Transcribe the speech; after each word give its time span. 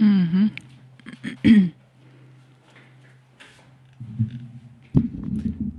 mm. 0.00 0.28
-hmm. 0.32 0.50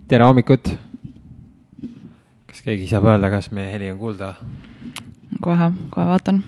tere 0.08 0.24
hommikut. 0.24 0.78
kas 2.48 2.62
keegi 2.62 2.88
saab 2.88 3.06
öelda, 3.06 3.30
kas 3.30 3.52
meie 3.52 3.72
heli 3.74 3.92
on 3.92 3.98
kuulda? 3.98 4.34
kohe, 5.42 5.72
kohe 5.90 6.06
vaatan. 6.06 6.44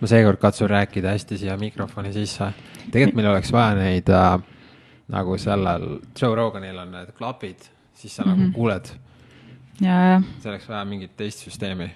ma 0.00 0.06
seekord 0.06 0.36
katsun 0.36 0.70
rääkida 0.70 1.08
hästi 1.16 1.38
siia 1.38 1.56
mikrofoni 1.56 2.12
sisse. 2.12 2.44
tegelikult 2.90 3.16
meil 3.16 3.32
oleks 3.32 3.52
vaja 3.52 3.74
neid 3.74 4.08
äh, 4.08 4.40
nagu 5.08 5.38
sellel 5.38 5.98
Joe 6.22 6.34
Roganil 6.34 6.78
on 6.78 6.92
need 6.92 7.12
klapid, 7.12 7.58
siis 7.94 8.16
sa 8.16 8.22
mm 8.22 8.26
-hmm. 8.26 8.36
nagu 8.36 8.42
mhm. 8.42 8.52
kuuled. 8.52 8.86
oleks 10.44 10.68
vaja 10.68 10.84
mingit 10.84 11.16
teist 11.16 11.38
süsteemi 11.38 11.90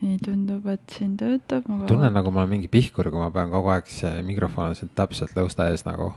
nii 0.00 0.18
tundub, 0.22 0.66
et 0.70 0.94
siin 0.94 1.16
töötab. 1.18 1.66
tunnen 1.86 2.12
nagu 2.14 2.30
ma 2.30 2.44
olen 2.44 2.52
mingi 2.52 2.68
pihkur, 2.70 3.10
kui 3.10 3.20
ma 3.20 3.30
pean 3.34 3.50
kogu 3.50 3.72
aeg 3.74 3.90
see 3.90 4.22
mikrofon 4.26 4.70
on 4.70 4.78
siin 4.78 4.92
täpselt 4.94 5.34
lõusta 5.36 5.68
ees 5.72 5.84
nagu. 5.88 6.12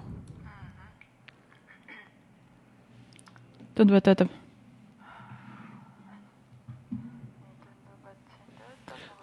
tundub, 3.75 3.97
et 3.97 4.05
töötab. 4.05 4.29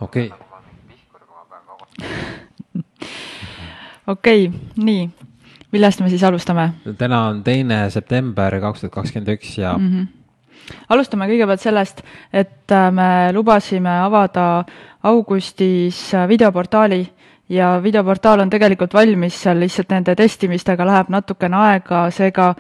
okei. 0.01 0.33
okei, 4.15 4.53
nii, 4.77 5.09
millest 5.73 6.03
me 6.03 6.11
siis 6.11 6.27
alustame? 6.27 6.71
täna 6.99 7.27
on 7.31 7.43
teine 7.47 7.85
september 7.95 8.61
kaks 8.61 8.87
tuhat 8.87 8.97
kakskümmend 9.01 9.37
üks 9.39 9.59
ja 9.59 9.77
mm 9.79 9.91
-hmm 9.91 10.18
alustame 10.89 11.29
kõigepealt 11.29 11.63
sellest, 11.63 12.03
et 12.33 12.73
äh, 12.73 12.91
me 12.93 13.33
lubasime 13.33 13.93
avada 14.05 14.65
augustis 15.09 16.15
äh, 16.15 16.27
videoportaali 16.29 17.03
ja 17.49 17.79
videoportaal 17.83 18.41
on 18.41 18.51
tegelikult 18.51 18.95
valmis, 18.95 19.37
seal 19.43 19.61
lihtsalt 19.61 19.93
nende 19.95 20.15
testimistega 20.19 20.87
läheb 20.87 21.13
natukene 21.13 21.57
aega, 21.57 22.09
seega 22.15 22.53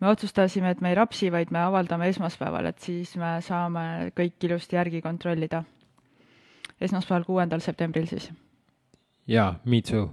me 0.00 0.10
otsustasime, 0.12 0.70
et 0.70 0.80
me 0.80 0.92
ei 0.92 0.98
rapsi, 0.98 1.30
vaid 1.32 1.50
me 1.50 1.62
avaldame 1.64 2.08
esmaspäeval, 2.12 2.70
et 2.70 2.78
siis 2.84 3.16
me 3.16 3.36
saame 3.42 4.12
kõik 4.16 4.48
ilusti 4.48 4.76
järgi 4.76 5.02
kontrollida. 5.02 5.64
esmaspäeval, 6.80 7.24
kuuendal 7.24 7.60
septembril 7.60 8.06
siis. 8.06 8.30
jaa, 9.26 9.54
me 9.64 9.82
too. 9.82 10.10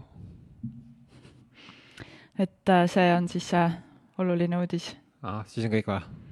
et 2.40 2.70
äh, 2.70 2.90
see 2.90 3.16
on 3.16 3.28
siis 3.28 3.50
see 3.50 3.70
oluline 4.18 4.58
uudis. 4.58 4.96
aa, 5.22 5.44
siis 5.48 5.66
on 5.66 5.72
kõik 5.72 5.88
või? 5.88 6.23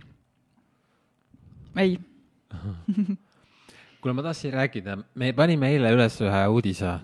Ei 1.78 1.98
kuule, 4.02 4.14
ma 4.14 4.24
tahtsin 4.24 4.54
rääkida, 4.54 4.98
me 5.16 5.34
panime 5.34 5.72
eile 5.72 5.92
üles 5.96 6.18
ühe 6.22 6.46
uudise. 6.48 7.00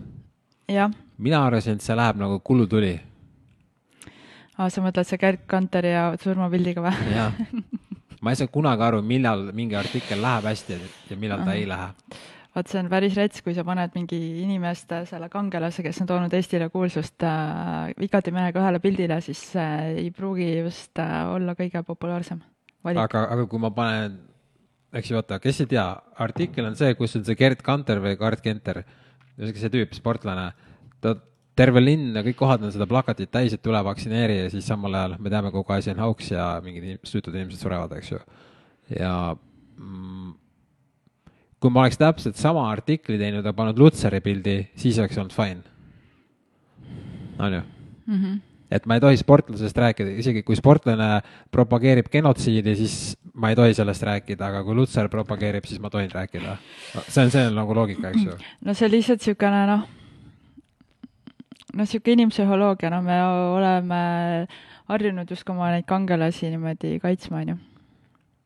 mina 1.17 1.45
arvasin, 1.45 1.77
et 1.77 1.85
see 1.85 1.95
läheb 1.95 2.17
nagu 2.19 2.39
kulutuli. 2.39 2.99
aa, 4.57 4.69
sa 4.69 4.81
mõtled 4.81 5.07
see 5.07 5.19
Gerd 5.21 5.45
Kanteri 5.47 5.93
ja 5.93 6.09
surmapildiga 6.21 6.83
või? 6.83 6.95
jah. 7.15 7.37
ma 8.21 8.33
ei 8.33 8.39
saa 8.39 8.47
kunagi 8.51 8.83
aru, 8.83 9.01
millal 9.01 9.51
mingi 9.53 9.77
artikkel 9.77 10.21
läheb 10.21 10.49
hästi 10.49 10.81
ja 11.11 11.19
millal 11.19 11.45
ta 11.45 11.53
ei 11.53 11.67
lähe 11.69 11.93
vot 12.57 12.71
see 12.71 12.79
on 12.81 12.89
päris 12.89 13.15
rets, 13.17 13.43
kui 13.45 13.53
sa 13.53 13.63
paned 13.67 13.93
mingi 13.93 14.17
inimeste, 14.41 15.03
selle 15.09 15.29
kangelase, 15.29 15.83
kes 15.85 16.02
on 16.02 16.09
toonud 16.09 16.33
Eestile 16.33 16.71
kuulsust 16.73 17.25
äh, 17.27 17.91
vigade 18.02 18.33
mehega 18.33 18.63
ühele 18.63 18.81
pildile, 18.81 19.19
siis 19.21 19.43
äh, 19.55 19.91
ei 20.02 20.09
pruugi 20.15 20.49
just 20.63 20.97
äh, 21.02 21.19
olla 21.35 21.53
kõige 21.59 21.83
populaarsem 21.85 22.41
valik. 22.83 23.03
aga, 23.03 23.27
aga 23.35 23.45
kui 23.52 23.61
ma 23.61 23.71
panen 23.75 24.17
eks 24.95 25.11
ju, 25.11 25.17
oota, 25.19 25.39
kes 25.43 25.61
ei 25.63 25.69
tea, 25.73 25.85
artikkel 26.23 26.69
on 26.69 26.77
see, 26.80 26.95
kus 26.99 27.17
on 27.19 27.25
see 27.27 27.38
Gerd 27.39 27.63
Kanter 27.66 27.99
või 28.03 28.16
Gard 28.19 28.41
Kenter, 28.43 28.83
see 29.38 29.71
tüüp, 29.73 29.95
sportlane, 29.97 30.49
ta, 31.03 31.15
terve 31.58 31.81
linn 31.81 32.15
ja 32.15 32.23
kõik 32.25 32.37
kohad 32.39 32.65
on 32.65 32.73
seda 32.73 32.87
plakatit 32.89 33.31
täis, 33.33 33.55
et 33.55 33.64
tule 33.65 33.81
vaktsineeri 33.86 34.42
ja 34.43 34.49
siis 34.53 34.67
samal 34.70 34.95
ajal 34.95 35.17
me 35.20 35.31
teame, 35.33 35.52
kogu 35.53 35.75
asi 35.75 35.92
on 35.93 36.03
hauks 36.05 36.31
ja 36.31 36.49
mingid 36.64 37.08
süütud 37.08 37.36
inimesed 37.36 37.64
surevad, 37.64 37.95
eks 37.98 38.11
ju. 38.14 38.20
ja 38.95 39.14
mm, 39.33 40.36
kui 41.59 41.73
ma 41.73 41.86
oleks 41.86 41.99
täpselt 41.99 42.37
sama 42.39 42.67
artikli 42.71 43.17
teinud 43.19 43.45
ja 43.45 43.55
pannud 43.58 43.80
Lutsari 43.81 44.21
pildi, 44.23 44.59
siis 44.77 44.99
oleks 45.02 45.17
olnud 45.17 45.33
fine. 45.36 45.64
on 47.39 47.54
ju? 47.54 47.64
-hmm 48.08 48.46
et 48.72 48.86
ma 48.86 48.98
ei 48.98 49.04
tohi 49.04 49.20
sportlasest 49.20 49.78
rääkida, 49.78 50.14
isegi 50.22 50.44
kui 50.48 50.58
sportlane 50.60 51.22
propageerib 51.54 52.10
genotsiidi, 52.11 52.76
siis 52.76 52.95
ma 53.38 53.52
ei 53.52 53.60
tohi 53.60 53.76
sellest 53.78 54.04
rääkida, 54.04 54.50
aga 54.50 54.64
kui 54.67 54.76
Lutsar 54.76 55.10
propageerib, 55.11 55.67
siis 55.70 55.80
ma 55.83 55.92
tohin 55.94 56.11
rääkida. 56.11 56.58
see 57.08 57.23
on, 57.23 57.32
see 57.32 57.45
on 57.48 57.55
nagu 57.55 57.76
loogika, 57.76 58.11
eks 58.11 58.26
ju. 58.26 58.36
no 58.67 58.76
see 58.78 58.92
lihtsalt 58.92 59.23
niisugune 59.23 59.64
noh, 59.72 59.86
noh, 61.73 61.83
niisugune 61.83 62.17
inimpsühholoogia, 62.20 62.92
no 62.92 63.02
me 63.05 63.22
oleme 63.23 64.02
harjunud 64.92 65.32
justkui 65.32 65.55
oma 65.55 65.72
neid 65.76 65.88
kangelasi 65.88 66.52
niimoodi 66.52 66.98
kaitsma, 67.04 67.44
on 67.44 67.54
ju. 67.54 67.60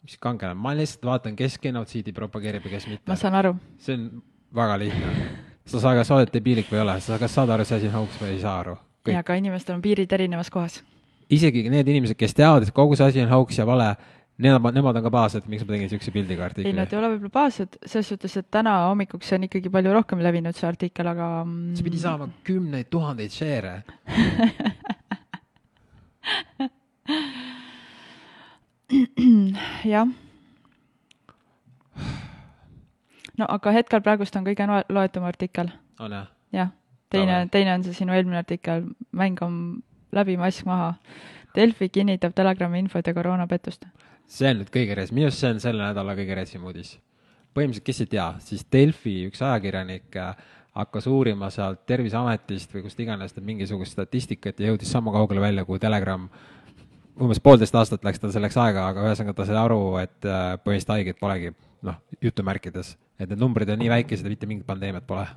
mis 0.06 0.20
kangelane, 0.22 0.60
ma 0.62 0.76
lihtsalt 0.78 1.08
vaatan, 1.10 1.38
kes 1.40 1.58
genotsiidi 1.62 2.14
propageerib 2.14 2.70
ja 2.70 2.78
kes 2.78 2.88
mitte. 2.94 3.08
ma 3.10 3.18
saan 3.18 3.42
aru. 3.42 3.56
see 3.82 3.98
on 3.98 4.22
väga 4.54 4.78
lihtne. 4.86 5.34
sa 5.66 5.80
saa, 5.80 5.98
kas 5.98 6.14
sa 6.14 6.22
oled 6.22 6.30
debiilik 6.34 6.70
või 6.70 6.82
ei 6.82 6.86
ole, 6.86 7.02
sa 7.02 7.18
kas 7.22 7.34
saad 7.34 7.50
aru, 7.50 7.66
see 7.66 7.82
asi 7.82 7.90
on 7.90 8.02
hauks 8.02 8.22
või 8.22 8.36
ei 8.36 8.42
saa 8.46 8.60
aru 8.62 8.78
ja 9.08 9.20
aga 9.24 9.36
inimestel 9.40 9.76
on 9.76 9.82
piirid 9.82 10.12
erinevas 10.14 10.50
kohas. 10.54 10.84
isegi 11.30 11.70
need 11.70 11.88
inimesed, 11.88 12.18
kes 12.20 12.34
teavad, 12.38 12.64
et 12.68 12.74
kogu 12.76 12.96
see 12.96 13.08
asi 13.08 13.22
on 13.24 13.30
hauks 13.32 13.58
ja 13.58 13.66
vale, 13.66 13.96
nemad, 14.42 14.74
nemad 14.76 14.96
on 15.00 15.04
ka 15.06 15.12
pahased, 15.14 15.44
miks 15.52 15.64
ma 15.66 15.70
tegin 15.74 15.86
niisuguse 15.88 16.12
pildiga 16.14 16.42
artikli. 16.46 16.70
ei, 16.70 16.76
nad 16.78 16.90
ei 16.92 16.98
ole 17.00 17.08
võib-olla 17.16 17.36
pahased, 17.38 17.72
selles 17.86 18.08
suhtes, 18.14 18.34
et 18.38 18.48
täna 18.54 18.74
hommikuks 18.90 19.30
on 19.38 19.44
ikkagi 19.48 19.70
palju 19.74 19.92
rohkem 19.96 20.20
levinud 20.26 20.56
see 20.58 20.68
artikkel, 20.70 21.06
aga 21.14 21.26
mm, 21.46 21.54
see 21.78 21.86
pidi 21.88 22.00
saama 22.02 22.26
kümneid 22.48 22.88
tuhandeid 22.94 23.32
share'e 23.36 23.76
jah. 29.94 30.08
no 33.40 33.46
aga 33.48 33.68
hetkel 33.80 34.02
praegust 34.04 34.36
on 34.38 34.46
kõige 34.46 34.64
loetum 34.90 35.24
artikkel. 35.32 35.68
on 36.00 36.12
jah? 36.20 36.28
jah 36.54 36.70
teine, 37.12 37.46
teine 37.52 37.74
on 37.76 37.84
see 37.86 37.96
sinu 37.98 38.16
eelmine 38.16 38.40
artikkel, 38.42 38.86
mäng 39.18 39.40
on 39.46 39.56
läbi, 40.16 40.38
mask 40.40 40.66
maha. 40.68 40.94
Delfi 41.56 41.90
kinnitab 41.92 42.36
Telegrami 42.36 42.80
infot 42.80 43.08
ja 43.08 43.14
koroonapettust. 43.14 43.86
see 44.32 44.48
on 44.48 44.62
nüüd 44.62 44.72
kõige 44.72 44.96
res-, 44.96 45.12
minu 45.12 45.28
arust 45.28 45.44
see 45.44 45.52
on 45.52 45.60
selle 45.60 45.84
nädala 45.84 46.16
kõige 46.16 46.36
resim 46.40 46.64
uudis. 46.64 46.96
põhimõtteliselt, 47.52 47.86
kes 47.86 48.02
ei 48.02 48.12
tea, 48.14 48.28
siis 48.40 48.64
Delfi 48.72 49.16
üks 49.28 49.42
ajakirjanik 49.44 50.16
äh, 50.16 50.36
hakkas 50.80 51.08
uurima 51.12 51.50
sealt 51.52 51.84
Terviseametist 51.86 52.72
või 52.74 52.86
kust 52.86 53.00
iganes 53.04 53.36
mingisugust 53.36 53.92
statistikat 53.92 54.60
ja 54.60 54.72
jõudis 54.72 54.92
sama 54.92 55.12
kaugele 55.12 55.44
välja 55.44 55.66
kui 55.66 55.80
Telegram. 55.80 56.30
umbes 57.22 57.40
poolteist 57.44 57.76
aastat 57.76 58.04
läks 58.04 58.20
tal 58.20 58.32
selleks 58.32 58.58
aega, 58.58 58.88
aga 58.88 59.04
ühesõnaga 59.10 59.36
ta 59.36 59.46
sai 59.46 59.60
aru, 59.60 59.98
et 60.00 60.26
äh, 60.26 60.56
põhimõtteliselt 60.64 60.96
haiget 60.96 61.20
polegi, 61.20 61.54
noh, 61.82 62.00
jutumärkides, 62.22 62.96
et 63.20 63.30
need 63.30 63.40
numbrid 63.40 63.70
on 63.70 63.80
nii 63.84 63.90
väikesed, 63.90 64.26
et 64.26 64.38
mitte 64.38 64.48
mingit 64.48 64.66
pandeemiat 64.66 65.08
pole 65.08 65.28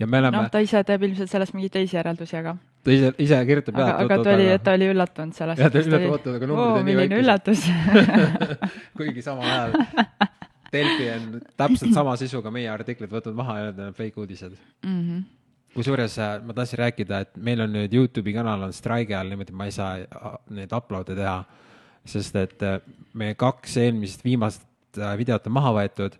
ja 0.00 0.06
me 0.06 0.18
oleme. 0.18 0.36
noh, 0.36 0.50
ta 0.52 0.62
ise 0.64 0.82
teeb 0.86 1.04
ilmselt 1.08 1.30
sellest 1.32 1.54
mingeid 1.56 1.74
teisi 1.76 1.96
järeldusi, 1.98 2.36
aga. 2.40 2.56
ta 2.84 2.94
ise, 2.94 3.12
ise 3.22 3.40
kirjutab 3.48 3.80
aga, 3.80 3.96
aga 4.04 4.20
ta 4.24 4.34
oli, 4.36 4.46
ta 4.64 4.76
oli 4.78 4.90
üllatunud 4.94 5.36
sellest. 5.36 5.60
jah, 5.60 5.72
ta 5.72 5.80
oli 5.82 5.90
üllatunud, 5.90 6.16
oota, 6.16 6.36
aga 6.40 6.50
numbrid 6.50 6.80
on 6.80 6.88
nii 6.88 7.00
väikesed. 7.00 7.24
üllatus 7.24 7.66
kuigi 9.00 9.24
samal 9.26 9.50
ajal 9.50 10.28
Delfi 10.70 11.10
on 11.10 11.40
täpselt 11.58 11.94
sama 11.94 12.14
sisuga 12.18 12.52
meie 12.54 12.70
artiklid 12.70 13.10
võtnud 13.10 13.36
maha 13.38 13.58
ja 13.58 13.68
need 13.70 13.82
on 13.88 13.94
fake 13.96 14.22
uudised 14.22 14.54
mm 14.54 15.00
-hmm. 15.00 15.22
kusjuures 15.74 16.18
äh, 16.18 16.36
ma 16.46 16.54
tahtsin 16.54 16.78
rääkida, 16.84 17.20
et 17.20 17.36
meil 17.36 17.60
on 17.60 17.72
nüüd 17.74 17.94
Youtube'i 17.94 18.34
kanal 18.34 18.68
on 18.68 18.72
streigi 18.72 19.14
all 19.14 19.28
niimoodi, 19.28 19.52
ma 19.52 19.66
ei 19.66 19.74
saa 19.74 19.96
äh, 19.98 20.36
neid 20.50 20.72
upload'e 20.72 21.16
teha, 21.18 21.44
sest 22.04 22.36
et 22.36 22.62
äh, 22.62 22.80
meie 23.14 23.34
kaks 23.34 23.76
eelmisest 23.76 24.24
viimast 24.24 24.62
videot 25.18 25.46
on 25.46 25.52
maha 25.52 25.72
võetud 25.74 26.16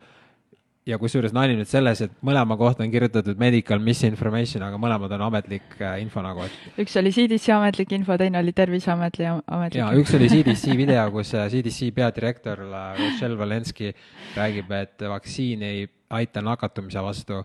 ja 0.89 0.97
kusjuures 1.01 1.35
nali 1.37 1.55
nüüd 1.59 1.69
selles, 1.69 2.01
et 2.07 2.13
mõlema 2.25 2.57
kohta 2.59 2.85
on 2.85 2.93
kirjutatud 2.93 3.39
medical 3.41 3.81
misinformation, 3.85 4.63
aga 4.65 4.79
mõlemad 4.81 5.13
on 5.17 5.25
ametlik 5.27 5.75
äh, 5.79 5.99
info 6.03 6.23
nagu, 6.25 6.47
et. 6.47 6.77
üks 6.81 6.97
oli 7.01 7.13
CDC 7.15 7.53
ametlik 7.55 7.93
info, 7.97 8.17
teine 8.21 8.41
oli 8.41 8.55
Terviseameti 8.57 9.27
ametlik. 9.29 9.81
ja 9.81 9.91
üks 10.01 10.15
oli 10.17 10.31
CDC 10.33 10.77
video, 10.79 11.05
kus 11.15 11.35
CDC 11.37 11.91
äh, 11.91 11.97
peadirektor 11.99 12.65
äh, 12.65 12.87
Rochelle 13.01 13.39
Valenski 13.39 13.93
räägib, 14.37 14.73
et 14.79 15.05
vaktsiin 15.13 15.67
ei 15.69 15.85
aita 16.17 16.43
nakatumise 16.43 17.05
vastu. 17.05 17.45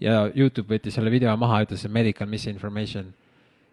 ja 0.00 0.28
Youtube 0.34 0.76
võttis 0.76 0.94
selle 0.94 1.10
video 1.10 1.32
maha, 1.36 1.62
ütles, 1.64 1.88
medical 1.88 2.28
misinformation. 2.28 3.08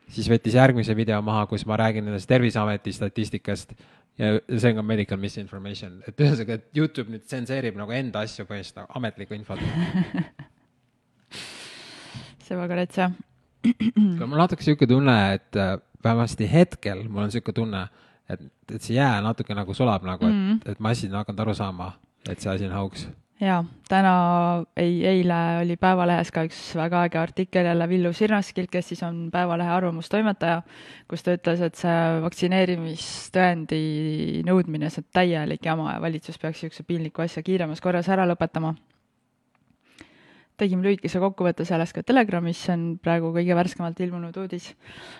siis 0.08 0.32
võttis 0.32 0.56
järgmise 0.56 0.96
video 0.96 1.20
maha, 1.22 1.46
kus 1.52 1.68
ma 1.68 1.78
räägin 1.84 2.08
nendest 2.08 2.32
Terviseameti 2.32 2.96
statistikast 2.96 3.76
ja 4.18 4.36
see 4.48 4.72
on 4.72 4.80
ka 4.80 4.86
medical 4.86 5.20
misinformation, 5.22 6.00
et 6.08 6.20
ühesõnaga, 6.22 6.60
et 6.60 6.78
Youtube 6.78 7.12
nüüd 7.12 7.26
tsenseerib 7.28 7.76
nagu 7.80 7.92
enda 7.96 8.24
asju 8.26 8.46
põhimõtteliselt 8.48 8.82
nagu 8.82 9.00
ametlikku 9.00 9.38
infot 9.38 9.60
see 12.46 12.58
väga 12.60 12.80
rets 12.82 13.02
jah. 13.02 13.12
aga 13.66 14.26
mul 14.28 14.38
on 14.38 14.44
natuke 14.46 14.66
sihuke 14.66 14.88
tunne, 14.90 15.18
et 15.36 15.60
äh, 15.60 15.76
vähemasti 16.06 16.48
hetkel 16.52 17.06
mul 17.10 17.26
on 17.26 17.34
sihuke 17.34 17.54
tunne, 17.56 17.86
et, 18.30 18.42
et 18.72 18.82
see 18.82 18.98
jää 18.98 19.20
natuke 19.26 19.58
nagu 19.58 19.74
sulab 19.78 20.06
nagu, 20.06 20.26
et 20.26 20.34
mm, 20.34 20.50
-hmm. 20.52 20.72
et 20.72 20.80
massid 20.80 21.14
on 21.14 21.24
hakanud 21.24 21.46
aru 21.46 21.54
saama, 21.54 21.94
et 22.30 22.40
see 22.40 22.52
asi 22.52 22.66
on 22.70 22.76
hauks. 22.78 23.08
jaa, 23.42 23.66
täna, 23.90 24.14
ei, 24.78 25.06
eile 25.08 25.38
oli 25.62 25.76
Päevalehes 25.80 26.32
ka 26.32 26.46
üks 26.48 26.60
väga 26.78 27.02
äge 27.10 27.20
artikkel 27.20 27.68
jälle 27.68 27.88
Villu 27.90 28.14
Sirnaskilt, 28.16 28.70
kes 28.72 28.94
siis 28.94 29.04
on 29.04 29.30
Päevalehe 29.32 29.74
arvamustoimetaja, 29.76 30.62
kus 31.12 31.24
ta 31.26 31.36
ütles, 31.36 31.64
et 31.66 31.76
see 31.80 31.98
vaktsineerimistõendi 32.24 33.82
nõudmine, 34.48 34.90
see 34.90 35.04
on 35.04 35.10
täielik 35.20 35.68
jama 35.68 35.94
ja 35.98 36.02
valitsus 36.04 36.40
peaks 36.40 36.64
niisuguse 36.64 36.88
piinliku 36.88 37.26
asja 37.26 37.44
kiiremas 37.44 37.84
korras 37.84 38.10
ära 38.10 38.28
lõpetama. 38.30 38.76
tegime 40.56 40.84
lühikese 40.88 41.20
kokkuvõtte 41.20 41.66
sellest 41.68 41.94
ka 41.94 42.04
Telegramis, 42.04 42.58
see 42.64 42.74
on 42.74 42.84
praegu 43.04 43.34
kõige 43.36 43.56
värskemalt 43.56 44.00
ilmunud 44.00 44.38
uudis. 44.38 44.72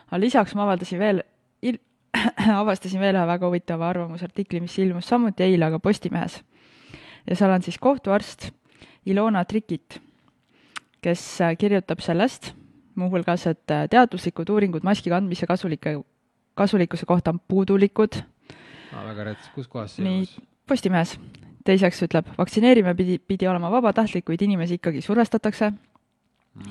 aga 0.08 0.24
lisaks 0.24 0.56
ma 0.56 0.64
avaldasin 0.64 1.00
veel 1.00 1.24
il-, 1.62 1.84
avastasin 2.64 3.00
veel 3.00 3.16
ühe 3.20 3.28
väga 3.28 3.46
huvitava 3.48 3.90
arvamusartikli, 3.90 4.62
mis 4.62 4.80
ilmus 4.80 5.12
samuti 5.12 5.44
eile, 5.44 5.66
aga 5.66 5.80
Postimehes 5.80 6.44
ja 7.28 7.36
seal 7.36 7.52
on 7.52 7.64
siis 7.66 7.78
kohtuarst 7.78 8.52
Ilona 9.06 9.46
Trikit, 9.46 10.00
kes 11.02 11.42
äh, 11.42 11.58
kirjutab 11.58 12.00
sellest 12.02 12.54
muuhulgas, 12.96 13.48
et 13.48 13.72
äh, 13.72 13.88
teaduslikud 13.90 14.50
uuringud 14.50 14.84
maski 14.84 15.10
kandmise 15.10 15.48
kasulike, 15.48 16.00
kasulikkuse 16.56 17.06
kohta 17.06 17.36
on 17.36 17.42
puudulikud, 17.48 18.22
väga 19.04 19.24
rets, 19.32 19.50
kus 19.56 19.68
kohas 19.68 19.98
see 19.98 20.06
ilmus? 20.06 20.38
Postimehes. 20.68 21.18
teiseks 21.66 22.04
ütleb, 22.06 22.28
vaktsineerimine 22.38 22.94
pidi, 22.94 23.18
pidi 23.18 23.48
olema 23.50 23.72
vabatahtlik, 23.74 24.26
kuid 24.26 24.42
inimesi 24.42 24.78
ikkagi 24.80 25.02
survestatakse. 25.02 25.72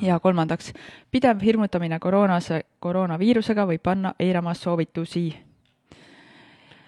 ja 0.03 0.19
kolmandaks, 0.21 0.73
pidev 1.11 1.43
hirmutamine 1.45 1.99
koroonas, 2.01 2.49
koroonaviirusega 2.81 3.67
võib 3.67 3.83
panna 3.83 4.15
eirama 4.19 4.55
soovitusi. 4.55 5.35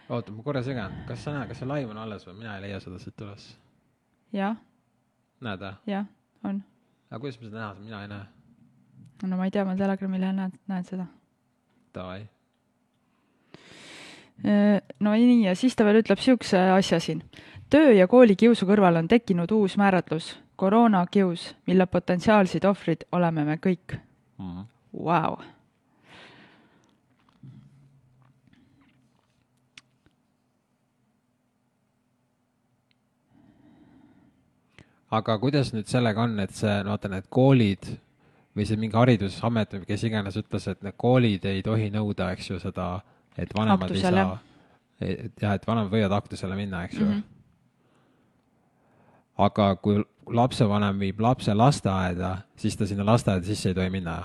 oota, 0.08 0.32
ma 0.32 0.42
korra 0.42 0.62
segan, 0.62 0.94
kas 1.08 1.24
sa 1.24 1.34
näed, 1.34 1.48
kas 1.50 1.60
see 1.62 1.68
live 1.68 1.90
on 1.90 1.98
alles 2.00 2.26
või 2.28 2.38
mina 2.40 2.56
ei 2.56 2.66
leia 2.66 2.80
seda 2.82 3.00
siit 3.02 3.26
üles? 3.26 3.48
jah, 4.36 4.56
näed 5.44 5.64
või? 5.64 5.74
jah, 5.90 6.06
on. 6.44 6.62
aga 7.10 7.20
kuidas 7.24 7.40
ma 7.40 7.48
seda 7.48 7.58
näha 7.58 7.72
saan, 7.74 7.84
mina 7.84 8.02
ei 8.04 8.12
näe. 8.12 8.24
no 9.26 9.40
ma 9.40 9.48
ei 9.48 9.54
tea, 9.54 9.66
ma 9.66 9.76
Telegrami 9.78 10.22
lehel 10.22 10.38
näen, 10.38 10.54
näen 10.70 10.88
seda. 10.88 11.06
Davai. 11.96 12.26
no 15.00 15.16
nii, 15.16 15.42
ja 15.46 15.56
siis 15.58 15.76
ta 15.76 15.86
veel 15.88 16.02
ütleb 16.02 16.20
niisuguse 16.22 16.62
asja 16.76 17.00
siin. 17.00 17.24
töö 17.70 17.92
ja 17.96 18.06
koolikiusu 18.06 18.68
kõrval 18.68 19.02
on 19.02 19.08
tekkinud 19.08 19.52
uus 19.58 19.76
määratlus, 19.80 20.34
koroonakius, 20.56 21.54
mille 21.66 21.86
potentsiaalsed 21.86 22.64
ohvrid 22.64 23.08
oleme 23.12 23.44
me 23.44 23.58
kõik. 23.60 23.98
Vau. 24.96 25.36
Aga 35.16 35.38
kuidas 35.42 35.72
nüüd 35.74 35.88
sellega 35.90 36.24
on, 36.26 36.38
et 36.42 36.54
see, 36.56 36.74
no 36.84 36.94
vaata 36.94 37.10
need 37.12 37.28
koolid 37.32 37.88
või 38.56 38.66
see 38.68 38.80
mingi 38.80 38.96
haridusamet 38.96 39.76
või 39.76 39.88
kes 39.88 40.04
iganes 40.08 40.36
ütles, 40.40 40.66
et 40.72 40.82
need 40.84 40.96
koolid 41.00 41.44
ei 41.48 41.62
tohi 41.64 41.90
nõuda, 41.94 42.30
eks 42.36 42.50
ju, 42.50 42.58
seda, 42.62 42.88
et 43.36 43.52
vanemad 43.56 43.90
Aktusele. 43.90 44.20
ei 44.20 44.28
saa, 44.30 44.38
et 45.00 45.42
jah, 45.42 45.56
et 45.58 45.66
vanemad 45.68 45.92
võivad 45.92 46.14
aktusele 46.16 46.56
minna, 46.56 46.84
eks 46.88 47.00
ju 47.00 47.04
mm. 47.04 47.12
-hmm. 47.12 47.22
aga 49.46 49.74
kui 49.76 50.00
lapsevanem 50.26 50.98
viib 50.98 51.20
lapse 51.20 51.54
lasteaeda, 51.54 52.36
siis 52.56 52.76
ta 52.76 52.86
sinna 52.86 53.06
lasteaeda 53.06 53.46
sisse 53.46 53.68
ei 53.68 53.74
tohi 53.74 53.90
minna. 53.90 54.24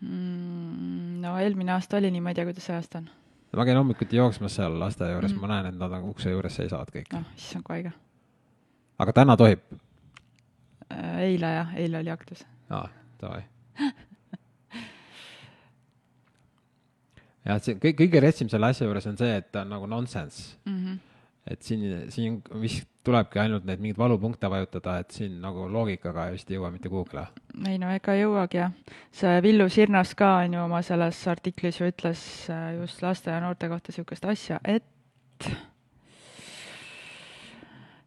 Mm, 0.00 1.20
no 1.22 1.38
eelmine 1.38 1.72
aasta 1.72 1.96
oli 1.96 2.10
nii, 2.10 2.20
ma 2.20 2.32
ei 2.32 2.34
tea, 2.34 2.44
kuidas 2.48 2.64
see 2.66 2.76
aasta 2.76 2.98
on. 2.98 3.10
ma 3.56 3.64
käin 3.64 3.76
hommikuti 3.76 4.16
jooksmas 4.16 4.54
seal 4.54 4.78
lasteaia 4.80 5.12
juures 5.12 5.32
mm. 5.32 5.38
-hmm. 5.38 5.40
ma 5.40 5.54
näen, 5.54 5.66
et 5.66 5.78
nad 5.78 5.92
on 5.92 6.08
ukse 6.08 6.30
juures 6.30 6.56
seisavad 6.56 6.88
kõik. 6.96 7.12
noh, 7.12 7.28
issand 7.36 7.62
kui 7.62 7.74
haige. 7.76 7.92
Aga 9.02 9.14
täna 9.16 9.36
tohib? 9.40 9.60
eile 11.22 11.54
jah, 11.56 11.74
eile 11.78 11.98
oli 12.02 12.10
aktus. 12.12 12.44
aa, 12.70 12.88
davai. 13.20 13.42
jah, 17.46 17.56
et 17.56 17.64
see 17.64 17.78
kõik, 17.80 17.96
kõige 18.04 18.22
retsim 18.22 18.50
selle 18.52 18.70
asja 18.72 18.88
juures 18.88 19.08
on 19.10 19.18
see, 19.20 19.32
et 19.40 19.50
ta 19.54 19.64
on 19.66 19.72
nagu 19.76 19.88
nonsense. 19.90 20.56
et 21.48 21.62
siin, 21.66 22.10
siin 22.14 22.40
vist 22.62 22.88
tulebki 23.02 23.40
ainult 23.42 23.64
neid 23.66 23.80
mingeid 23.82 23.98
valupunkte 23.98 24.50
vajutada, 24.50 24.98
et 25.02 25.10
siin 25.10 25.40
nagu 25.42 25.66
loogikaga 25.70 26.28
vist 26.34 26.50
ei 26.50 26.58
jõua 26.58 26.70
mitte 26.74 26.92
kuhugile. 26.92 27.26
ei 27.66 27.80
no 27.82 27.90
ega 27.94 28.14
jõuagi 28.18 28.62
jah. 28.62 28.72
see 29.10 29.42
Villu 29.42 29.68
Sirnas 29.68 30.14
ka 30.18 30.36
on 30.44 30.58
ju 30.58 30.64
oma 30.68 30.82
selles 30.86 31.26
artiklis 31.28 31.80
ju 31.80 31.90
ütles 31.90 32.22
äh, 32.50 32.72
just 32.78 33.02
laste 33.02 33.34
ja 33.34 33.40
noorte 33.42 33.68
kohta 33.72 33.90
niisugust 33.90 34.24
asja, 34.24 34.60
et 34.64 34.86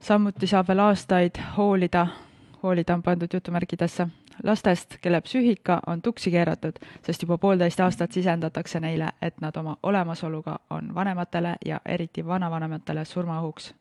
samuti 0.06 0.48
saab 0.48 0.68
veel 0.69 0.84
aastaid 0.84 1.40
hoolida, 1.57 2.07
hoolida 2.63 2.94
on 2.94 3.04
pandud 3.04 3.34
jutumärkidesse, 3.34 4.07
lastest, 4.44 4.98
kelle 5.02 5.22
psüühika 5.22 5.80
on 5.88 6.02
tuksi 6.02 6.31
keeratud, 6.31 6.78
sest 7.06 7.25
juba 7.25 7.38
poolteist 7.42 7.80
aastat 7.80 8.12
sisendatakse 8.13 8.80
neile, 8.80 9.10
et 9.22 9.42
nad 9.42 9.57
oma 9.57 9.78
olemasoluga 9.84 10.60
on 10.69 10.94
vanematele 10.96 11.56
ja 11.66 11.81
eriti 11.86 12.25
vanavanematele 12.25 13.06
surmaohuks. 13.06 13.74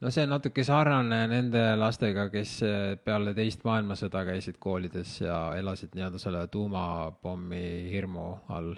no 0.00 0.10
see 0.10 0.22
on 0.24 0.30
natuke 0.32 0.64
sarnane 0.64 1.26
nende 1.28 1.64
lastega, 1.76 2.28
kes 2.32 2.62
eh, 2.62 2.76
peale 3.04 3.34
teist 3.34 3.64
maailmasõda 3.64 4.24
käisid 4.24 4.56
koolides 4.58 5.20
ja 5.20 5.40
elasid 5.56 5.94
nii-öelda 5.94 6.18
selle 6.18 6.46
tuumapommi 6.46 7.90
hirmu 7.92 8.30
all. 8.48 8.74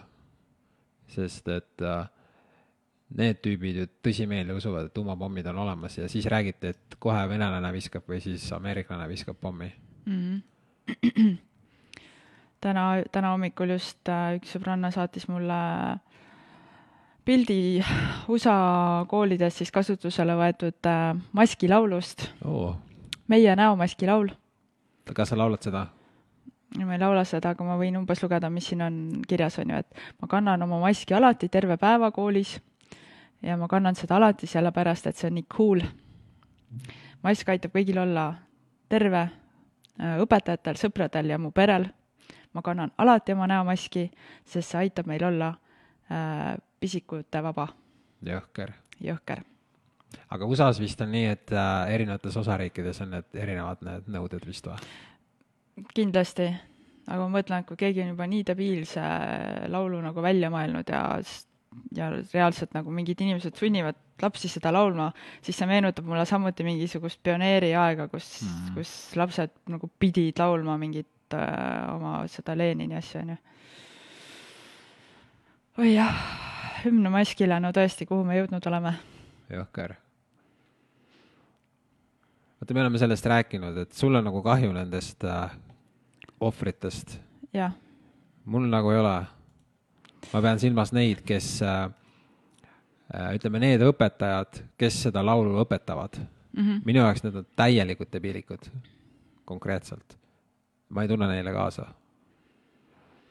sest 1.07 1.49
et 1.49 1.83
äh, 1.83 2.09
need 3.19 3.41
tüübid 3.45 3.79
ju 3.81 3.87
tõsimeeli 4.05 4.55
usuvad, 4.57 4.89
et 4.89 4.95
tuumapommid 4.97 5.47
on 5.53 5.59
olemas 5.65 5.99
ja 5.99 6.09
siis 6.09 6.27
räägiti, 6.31 6.73
et 6.73 6.97
kohe 7.03 7.23
venelane 7.29 7.73
viskab 7.75 8.07
või 8.09 8.21
siis 8.25 8.45
ameeriklane 8.57 9.09
viskab 9.11 9.37
pommi. 9.41 9.69
täna, 12.65 12.85
täna 13.13 13.35
hommikul 13.35 13.75
just 13.77 14.09
äh, 14.09 14.37
üks 14.39 14.55
sõbranna 14.57 14.91
saatis 14.95 15.29
mulle 15.31 15.59
pildi 17.27 17.83
USA 18.33 18.57
koolides 19.11 19.61
siis 19.61 19.73
kasutusele 19.75 20.37
võetud 20.39 20.91
äh, 20.91 21.11
maskilaulust, 21.33 22.31
oo, 22.45 22.75
Meie 23.31 23.55
näomaski 23.57 24.07
laul. 24.09 24.33
kas 25.15 25.31
sa 25.31 25.39
laulad 25.39 25.63
seda? 25.63 25.87
ma 26.81 26.97
ei 26.97 27.01
laula 27.01 27.23
seda, 27.29 27.53
aga 27.53 27.65
ma 27.65 27.77
võin 27.77 27.97
umbes 28.01 28.23
lugeda, 28.25 28.49
mis 28.51 28.67
siin 28.71 28.83
on 28.83 28.95
kirjas, 29.29 29.59
on 29.61 29.71
ju, 29.75 29.81
et 29.85 30.05
ma 30.23 30.29
kannan 30.29 30.63
oma 30.65 30.81
maski 30.81 31.15
alati 31.15 31.51
terve 31.53 31.77
päeva 31.81 32.11
koolis 32.11 32.57
ja 33.43 33.57
ma 33.57 33.69
kannan 33.69 33.97
seda 33.99 34.17
alati 34.17 34.47
sellepärast, 34.47 35.07
et 35.07 35.19
see 35.19 35.29
on 35.31 35.37
nii 35.39 35.47
cool. 35.57 35.83
mask 37.23 37.49
aitab 37.49 37.75
kõigil 37.75 37.99
olla 38.03 38.33
terve, 38.91 39.23
õpetajatel, 39.99 40.79
sõpradel 40.81 41.35
ja 41.35 41.39
mu 41.39 41.51
perel. 41.51 41.89
ma 42.53 42.63
kannan 42.63 42.91
alati 42.99 43.33
oma 43.33 43.47
näomaski, 43.49 44.11
sest 44.45 44.71
see 44.71 44.79
aitab 44.79 45.07
meil 45.09 45.25
olla 45.25 45.55
äh, 46.13 46.57
pisikute 46.81 47.43
vaba, 47.43 47.69
jõhker. 48.23 48.73
jõhker. 49.01 49.43
aga 50.29 50.47
USA-s 50.47 50.81
vist 50.81 51.01
on 51.01 51.11
nii, 51.13 51.27
et 51.27 51.53
äh, 51.53 51.95
erinevates 51.95 52.37
osariikides 52.37 53.01
on 53.01 53.17
need 53.17 53.41
erinevad 53.47 53.81
need 53.83 54.13
nõuded 54.13 54.45
vist 54.47 54.67
või? 54.67 54.77
kindlasti, 55.95 56.51
aga 57.09 57.23
ma 57.25 57.39
mõtlen, 57.39 57.63
et 57.63 57.67
kui 57.67 57.81
keegi 57.81 58.03
on 58.05 58.13
juba 58.13 58.27
nii 58.29 58.45
debiilse 58.45 59.07
laulu 59.73 60.03
nagu 60.05 60.23
välja 60.23 60.51
mõelnud 60.53 60.93
ja 60.93 61.03
ja 61.97 62.09
reaalselt 62.13 62.75
nagu 62.77 62.93
mingid 62.95 63.21
inimesed 63.21 63.57
sunnivad 63.59 63.99
lapsi 64.23 64.49
seda 64.51 64.73
laulma, 64.75 65.11
siis 65.43 65.59
see 65.59 65.69
meenutab 65.69 66.07
mulle 66.09 66.25
samuti 66.29 66.65
mingisugust 66.67 67.21
pioneeriaega, 67.25 68.09
kus 68.13 68.29
mm., 68.45 68.77
kus 68.77 68.93
lapsed 69.19 69.55
nagu 69.73 69.91
pidid 70.01 70.41
laulma 70.41 70.77
mingit 70.81 71.37
äh, 71.37 71.95
oma 71.95 72.21
seda 72.31 72.57
Lenini 72.59 72.97
asja, 72.99 73.25
onju. 73.25 73.39
oi 75.83 75.91
jah, 75.95 76.23
hümn 76.85 77.11
maskile, 77.13 77.59
no 77.63 77.73
tõesti, 77.75 78.07
kuhu 78.09 78.25
me 78.29 78.39
jõudnud 78.39 78.71
oleme? 78.71 78.95
jõhker. 79.53 79.97
vaata, 82.61 82.75
me 82.75 82.87
oleme 82.87 83.03
sellest 83.03 83.29
rääkinud, 83.35 83.85
et 83.85 83.93
sul 83.97 84.17
on 84.17 84.29
nagu 84.31 84.43
kahju 84.45 84.73
nendest 84.77 85.27
äh, 85.29 85.55
ohvritest. 86.41 87.19
jah, 87.55 87.75
mul 88.45 88.69
nagu 88.71 88.95
ei 88.95 89.03
ole. 89.03 89.17
Ma 90.33 90.43
pean 90.43 90.61
silmas 90.61 90.93
neid, 90.93 91.23
kes 91.27 91.49
äh, 91.63 91.85
äh, 93.15 93.33
ütleme, 93.37 93.61
need 93.63 93.85
õpetajad, 93.87 94.63
kes 94.81 95.03
seda 95.07 95.25
laulu 95.25 95.59
õpetavad 95.65 96.19
mm. 96.19 96.63
-hmm. 96.63 96.83
minu 96.85 97.05
jaoks 97.05 97.25
need 97.25 97.41
on 97.41 97.47
täielikud 97.57 98.13
debiilikud, 98.13 98.71
konkreetselt. 99.45 100.19
ma 100.89 101.03
ei 101.03 101.09
tunne 101.09 101.27
neile 101.29 101.53
kaasa. 101.53 101.87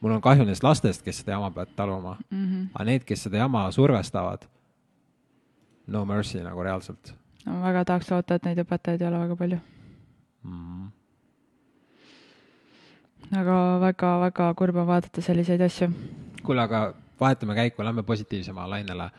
mul 0.00 0.12
on 0.12 0.20
kahju 0.20 0.44
nendest 0.44 0.62
lastest, 0.62 1.02
kes 1.02 1.18
seda 1.18 1.32
jama 1.32 1.50
peavad 1.50 1.74
taluma 1.76 2.16
mm. 2.30 2.46
-hmm. 2.46 2.68
aga 2.74 2.84
need, 2.84 3.04
kes 3.04 3.22
seda 3.22 3.36
jama 3.36 3.70
survestavad, 3.70 4.46
no 5.86 6.04
mercy 6.04 6.42
nagu 6.42 6.62
reaalselt 6.62 7.14
no 7.46 7.52
ma 7.52 7.68
väga 7.68 7.84
tahaks 7.84 8.10
loota, 8.10 8.34
et 8.34 8.44
neid 8.44 8.58
õpetajaid 8.62 9.02
ei 9.02 9.08
ole 9.08 9.22
väga 9.26 9.36
palju. 9.36 9.60
Aga 13.30 13.58
väga-väga 13.80 14.54
kurb 14.58 14.76
on 14.82 14.86
vaadata 14.86 15.22
selliseid 15.24 15.60
asju. 15.60 15.88
kuule, 16.42 16.62
aga 16.62 16.92
vahetame 17.20 17.54
käiku, 17.54 17.84
lähme 17.84 18.02
positiivsema 18.02 18.70
lainele. 18.70 19.10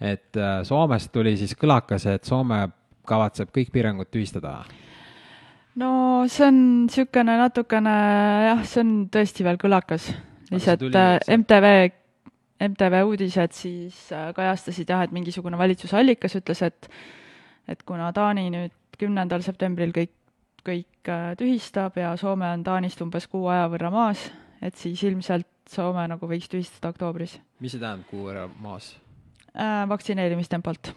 et 0.00 0.36
äh, 0.36 0.62
Soomest 0.62 1.12
tuli 1.12 1.36
siis 1.36 1.54
kõlakas, 1.54 2.06
et 2.06 2.24
Soome 2.24 2.68
kavatseb 3.06 3.50
kõik 3.54 3.72
piirangud 3.72 4.10
tühistada. 4.10 4.64
no 5.74 6.24
see 6.28 6.46
on 6.46 6.60
niisugune 6.86 7.38
natukene 7.38 7.96
jah, 8.48 8.62
see 8.64 8.84
on 8.84 8.92
tõesti 9.12 9.44
veel 9.44 9.58
kõlakas. 9.60 10.12
lihtsalt 10.50 10.86
äh, 10.94 11.18
MTV, 11.38 11.66
MTV 12.68 13.02
uudised 13.08 13.52
siis 13.56 14.04
äh, 14.12 14.30
kajastasid 14.36 14.88
jah, 14.88 15.02
et 15.02 15.12
mingisugune 15.12 15.58
valitsuse 15.58 15.96
allikas 15.96 16.36
ütles, 16.40 16.62
et 16.62 16.90
et 17.68 17.82
kuna 17.86 18.12
Taani 18.12 18.50
nüüd 18.50 18.72
kümnendal 18.98 19.42
septembril 19.42 19.92
kõik, 19.94 20.10
kõik 20.66 21.08
äh, 21.10 21.32
tühistab 21.38 21.96
ja 21.98 22.16
Soome 22.16 22.50
on 22.50 22.64
Taanist 22.64 23.00
umbes 23.02 23.26
kuu 23.30 23.48
aja 23.52 23.68
võrra 23.72 23.90
maas, 23.90 24.30
et 24.62 24.76
siis 24.76 25.02
ilmselt 25.02 25.48
Soome 25.70 26.04
nagu 26.10 26.28
võiks 26.28 26.50
tühistada 26.50 26.90
oktoobris 26.92 27.38
mis 27.62 27.76
see 27.76 27.80
tähendab 27.82 28.08
kuu 28.10 28.26
võrra 28.26 28.48
maas? 28.60 28.92
äh, 29.54 29.88
vaktsineerimistempolt. 29.88 30.92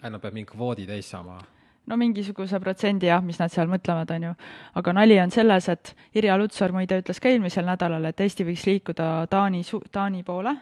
Nad 0.00 0.16
peavad 0.16 0.34
mingi 0.34 0.48
kvoodi 0.50 0.86
täis 0.88 1.10
saama. 1.10 1.38
no 1.86 1.96
mingisuguse 1.96 2.60
protsendi 2.60 3.06
jah, 3.06 3.22
mis 3.24 3.38
nad 3.38 3.52
seal 3.52 3.70
mõtlevad, 3.70 4.10
on 4.16 4.26
ju. 4.30 4.32
aga 4.80 4.92
nali 4.96 5.20
on 5.20 5.30
selles, 5.30 5.68
et 5.68 5.94
Irja 6.14 6.38
Lutsar 6.38 6.72
muide 6.72 7.00
ütles 7.02 7.20
ka 7.20 7.30
eelmisel 7.30 7.68
nädalal, 7.68 8.04
et 8.10 8.20
Eesti 8.20 8.46
võiks 8.48 8.66
liikuda 8.66 9.26
Taani 9.30 9.62
Taani 9.92 10.22
poole, 10.24 10.56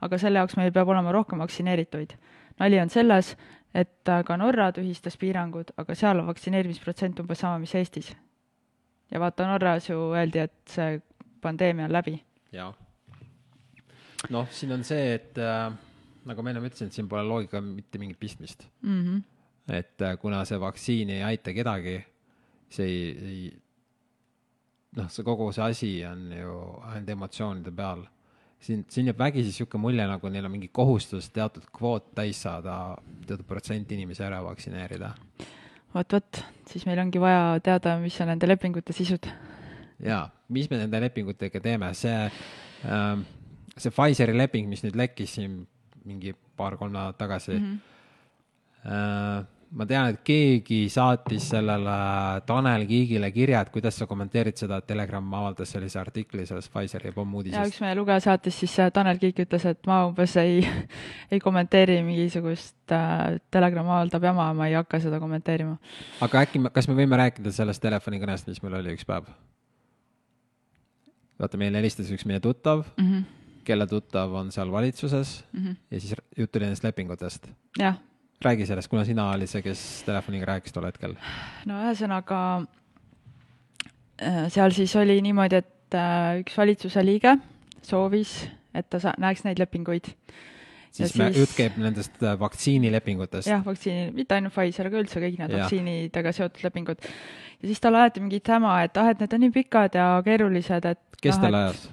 aga 0.00 0.18
selle 0.18 0.42
jaoks 0.42 0.56
meil 0.56 0.72
peab 0.72 0.88
olema 0.88 1.12
rohkem 1.12 1.38
vaktsineerituid. 1.38 2.16
nali 2.60 2.80
on 2.80 2.90
selles, 2.90 3.36
et 3.74 4.10
ka 4.26 4.36
Norra 4.36 4.70
tühistas 4.72 5.16
piirangud, 5.16 5.72
aga 5.80 5.94
seal 5.96 6.20
on 6.20 6.28
vaktsineerimisprotsent 6.28 7.22
umbes 7.22 7.40
sama, 7.40 7.58
mis 7.58 7.74
Eestis. 7.74 8.12
ja 9.10 9.20
vaata, 9.20 9.46
Norras 9.46 9.88
ju 9.88 9.98
öeldi, 10.12 10.38
et 10.38 10.54
see 10.68 11.00
pandeemia 11.40 11.88
on 11.88 11.92
läbi. 11.92 12.18
jaa. 12.52 12.72
noh, 14.30 14.48
siin 14.50 14.72
on 14.72 14.84
see, 14.84 15.14
et 15.14 15.38
äh, 15.38 15.72
nagu 16.28 16.42
ma 16.42 16.52
ennem 16.52 16.68
ütlesin, 16.68 16.92
et 16.92 16.98
siin 16.98 17.08
pole 17.08 17.24
loogikaga 17.26 17.64
mitte 17.66 17.98
mingit 17.98 18.20
pistmist 18.20 18.68
mm. 18.82 19.02
-hmm. 19.02 19.22
et 19.78 20.02
äh, 20.02 20.18
kuna 20.18 20.44
see 20.44 20.60
vaktsiin 20.60 21.10
ei 21.10 21.22
aita 21.22 21.52
kedagi, 21.52 21.98
see 22.70 22.86
ei, 22.86 23.18
ei 23.32 23.62
noh, 24.96 25.08
see 25.10 25.24
kogu 25.24 25.52
see 25.52 25.64
asi 25.64 25.92
on 26.06 26.26
ju 26.36 26.56
ainult 26.90 27.08
emotsioonide 27.16 27.72
peal. 27.76 28.04
Siin, 28.62 28.84
siin 28.88 29.10
jääb 29.10 29.18
vägisi 29.18 29.50
niisugune 29.50 29.82
mulje, 29.82 30.06
nagu 30.08 30.30
neil 30.32 30.46
on 30.46 30.54
mingi 30.54 30.70
kohustus 30.72 31.28
teatud 31.34 31.66
kvoot 31.74 32.12
täis 32.16 32.42
saada, 32.44 32.96
teatud 33.26 33.46
protsent 33.48 33.92
inimesi 33.92 34.24
ära 34.26 34.42
vaktsineerida. 34.44 35.12
vot, 35.94 36.12
vot, 36.12 36.42
siis 36.70 36.86
meil 36.88 37.02
ongi 37.02 37.20
vaja 37.20 37.60
teada, 37.64 37.96
mis 38.02 38.20
on 38.22 38.32
nende 38.32 38.48
lepingute 38.48 38.94
sisud. 38.96 39.28
jaa, 40.02 40.24
mis 40.48 40.70
me 40.70 40.82
nende 40.82 41.00
lepingutega 41.06 41.60
teeme, 41.60 41.92
see 41.94 42.18
ähm,, 42.86 43.26
see 43.76 43.90
Pfizeri 43.90 44.36
leping, 44.36 44.68
mis 44.68 44.84
nüüd 44.86 44.98
lekkis 44.98 45.38
siin 45.38 45.62
mingi 46.04 46.34
paar-kolm 46.56 46.92
nädalat 46.92 47.18
tagasi 47.18 47.58
mm. 47.58 47.64
-hmm. 47.64 47.88
Äh, 48.82 49.44
ma 49.72 49.86
tean, 49.88 50.10
et 50.12 50.20
keegi 50.26 50.80
saatis 50.92 51.46
sellele 51.52 51.94
Tanel 52.46 52.84
Kiigile 52.88 53.30
kirja, 53.32 53.62
et 53.64 53.70
kuidas 53.72 53.96
sa 53.98 54.06
kommenteerid 54.08 54.58
seda, 54.60 54.78
et 54.82 54.88
Telegram 54.88 55.34
avaldas 55.38 55.72
sellise 55.72 56.00
artikli 56.00 56.44
sellest 56.48 56.72
Pfizeri 56.72 57.08
ja 57.08 57.16
pommuudisest. 57.16 57.72
üks 57.72 57.80
meie 57.84 57.96
lugeja 57.96 58.20
saatis 58.26 58.58
siis, 58.62 58.74
äh, 58.84 58.92
Tanel 58.92 59.20
Kiik 59.22 59.40
ütles, 59.46 59.64
et 59.68 59.80
ma 59.88 60.02
umbes 60.10 60.36
ei, 60.42 60.60
ei 61.32 61.40
kommenteeri 61.40 62.00
mingisugust 62.04 62.92
äh, 62.92 63.38
Telegram 63.54 63.88
avaldab 63.94 64.28
jama, 64.28 64.50
ma 64.58 64.68
ei 64.68 64.76
hakka 64.76 65.00
seda 65.06 65.20
kommenteerima. 65.22 65.78
aga 66.28 66.44
äkki, 66.44 66.62
kas 66.74 66.90
me 66.90 66.98
võime 66.98 67.20
rääkida 67.24 67.54
sellest 67.54 67.82
telefonikõnest, 67.84 68.52
mis 68.52 68.62
meil 68.64 68.80
oli 68.82 68.96
üks 68.98 69.08
päev? 69.08 69.30
vaata, 71.40 71.58
meile 71.58 71.80
helistas 71.80 72.12
üks 72.12 72.28
meie 72.28 72.44
tuttav 72.44 72.84
mm. 72.96 73.08
-hmm. 73.08 73.24
kelle 73.64 73.86
tuttav 73.88 74.34
on 74.36 74.52
seal 74.52 74.70
valitsuses 74.72 75.44
Mm 75.52 75.64
-hmm. 75.64 75.76
ja 75.90 76.00
siis 76.00 76.14
jutt 76.36 76.56
oli 76.56 76.64
nendest 76.64 76.84
lepingutest. 76.84 77.48
jah, 77.78 77.96
räägi 78.44 78.66
sellest, 78.68 78.90
kuna 78.92 79.04
sina 79.08 79.30
olid 79.32 79.50
see, 79.50 79.62
kes 79.64 79.82
telefoniga 80.06 80.48
rääkis 80.54 80.74
tol 80.74 80.86
hetkel. 80.88 81.16
no 81.68 81.80
ühesõnaga 81.86 82.40
äh, 84.22 84.46
seal 84.52 84.74
siis 84.76 84.94
oli 85.00 85.20
niimoodi, 85.24 85.62
et 85.62 85.98
äh, 85.98 86.40
üks 86.42 86.56
valitsuse 86.58 87.04
liige 87.06 87.36
soovis, 87.86 88.34
et 88.74 88.88
ta 88.90 89.00
sa-, 89.02 89.14
näeks 89.22 89.44
neid 89.46 89.60
lepinguid. 89.62 90.12
siis 90.92 91.14
me, 91.16 91.30
jutt 91.36 91.54
käib 91.56 91.78
nendest 91.80 92.22
äh, 92.22 92.36
vaktsiinilepingutest. 92.40 93.50
jah, 93.50 93.64
vaktsiini, 93.66 94.10
mitte 94.16 94.38
ainult 94.38 94.54
Pfizer, 94.54 94.90
aga 94.90 95.02
üldse 95.02 95.22
kõik 95.22 95.40
need 95.40 95.56
vaktsiinidega 95.56 96.36
seotud 96.36 96.66
lepingud. 96.66 97.08
ja 97.62 97.70
siis 97.70 97.82
talle 97.82 98.04
ajati 98.04 98.24
mingit 98.24 98.52
häma, 98.54 98.78
et 98.86 99.00
ah, 99.00 99.10
et 99.14 99.22
need 99.22 99.38
on 99.38 99.44
nii 99.46 99.56
pikad 99.58 99.98
ja 99.98 100.14
keerulised, 100.24 100.88
et 100.92 101.20
kes 101.22 101.38
noh, 101.38 101.46
talle 101.46 101.66
ajas? 101.66 101.84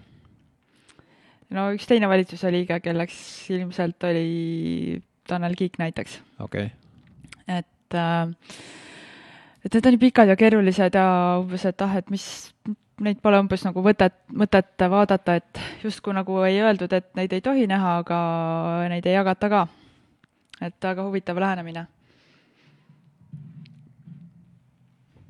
no 1.55 1.69
üks 1.75 1.89
teine 1.89 2.09
valitsuse 2.11 2.51
liige, 2.53 2.79
kelleks 2.85 3.21
ilmselt 3.55 4.09
oli 4.09 4.99
Tanel 5.29 5.55
Kiik 5.57 5.79
näiteks, 5.81 6.19
okei 6.41 6.69
okay., 6.69 7.57
et 7.59 7.97
äh, 7.97 8.35
et 9.65 9.73
need 9.73 9.85
on 9.85 9.95
nii 9.95 10.01
pikad 10.01 10.31
ja 10.31 10.37
keerulised 10.39 10.95
ja 10.95 11.05
umbes, 11.41 11.65
et 11.67 11.81
ah, 11.83 11.97
et 11.99 12.09
mis, 12.13 12.25
neid 13.03 13.19
pole 13.23 13.39
umbes 13.41 13.63
nagu 13.67 13.83
võtet, 13.83 14.15
mõtet 14.35 14.87
vaadata, 14.91 15.35
et 15.39 15.61
justkui 15.83 16.15
nagu 16.15 16.39
ei 16.47 16.61
öeldud, 16.63 16.93
et 16.95 17.09
neid 17.19 17.33
ei 17.35 17.43
tohi 17.43 17.67
näha, 17.69 17.99
aga 18.03 18.19
neid 18.91 19.07
ei 19.07 19.17
jagata 19.17 19.49
ka. 19.51 19.67
et 20.61 20.75
väga 20.83 21.03
huvitav 21.07 21.37
lähenemine, 21.39 21.85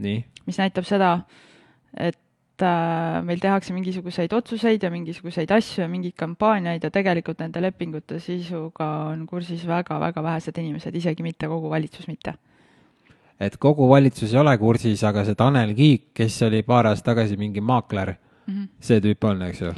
nii, 0.01 0.23
mis 0.47 0.57
näitab 0.57 0.87
seda, 0.89 1.11
et 1.93 2.17
äh, 2.65 3.19
meil 3.25 3.39
tehakse 3.41 3.73
mingisuguseid 3.73 4.33
otsuseid 4.33 4.83
ja 4.83 4.91
mingisuguseid 4.93 5.51
asju 5.51 5.83
ja 5.83 5.89
mingeid 5.91 6.15
kampaaniaid 6.19 6.83
ja 6.83 6.91
tegelikult 6.93 7.39
nende 7.43 7.61
lepingute 7.61 8.19
sisuga 8.23 8.87
on 9.09 9.25
kursis 9.27 9.65
väga-väga 9.67 10.23
vähesed 10.23 10.57
inimesed, 10.61 10.95
isegi 10.95 11.25
mitte 11.25 11.47
kogu 11.47 11.69
valitsus 11.69 12.07
mitte. 12.07 12.33
et 13.39 13.57
kogu 13.57 13.89
valitsus 13.89 14.33
ei 14.33 14.39
ole 14.39 14.57
kursis, 14.57 15.03
aga 15.03 15.23
see 15.25 15.35
Tanel 15.35 15.75
Kiik, 15.75 16.09
kes 16.13 16.41
oli 16.47 16.63
paar 16.63 16.91
aastat 16.91 17.13
tagasi 17.13 17.37
mingi 17.37 17.61
maakler 17.61 18.13
mm. 18.13 18.53
-hmm. 18.53 18.67
see 18.79 18.99
tüüp 18.99 19.23
on, 19.23 19.41
eks 19.41 19.61
ju 19.61 19.73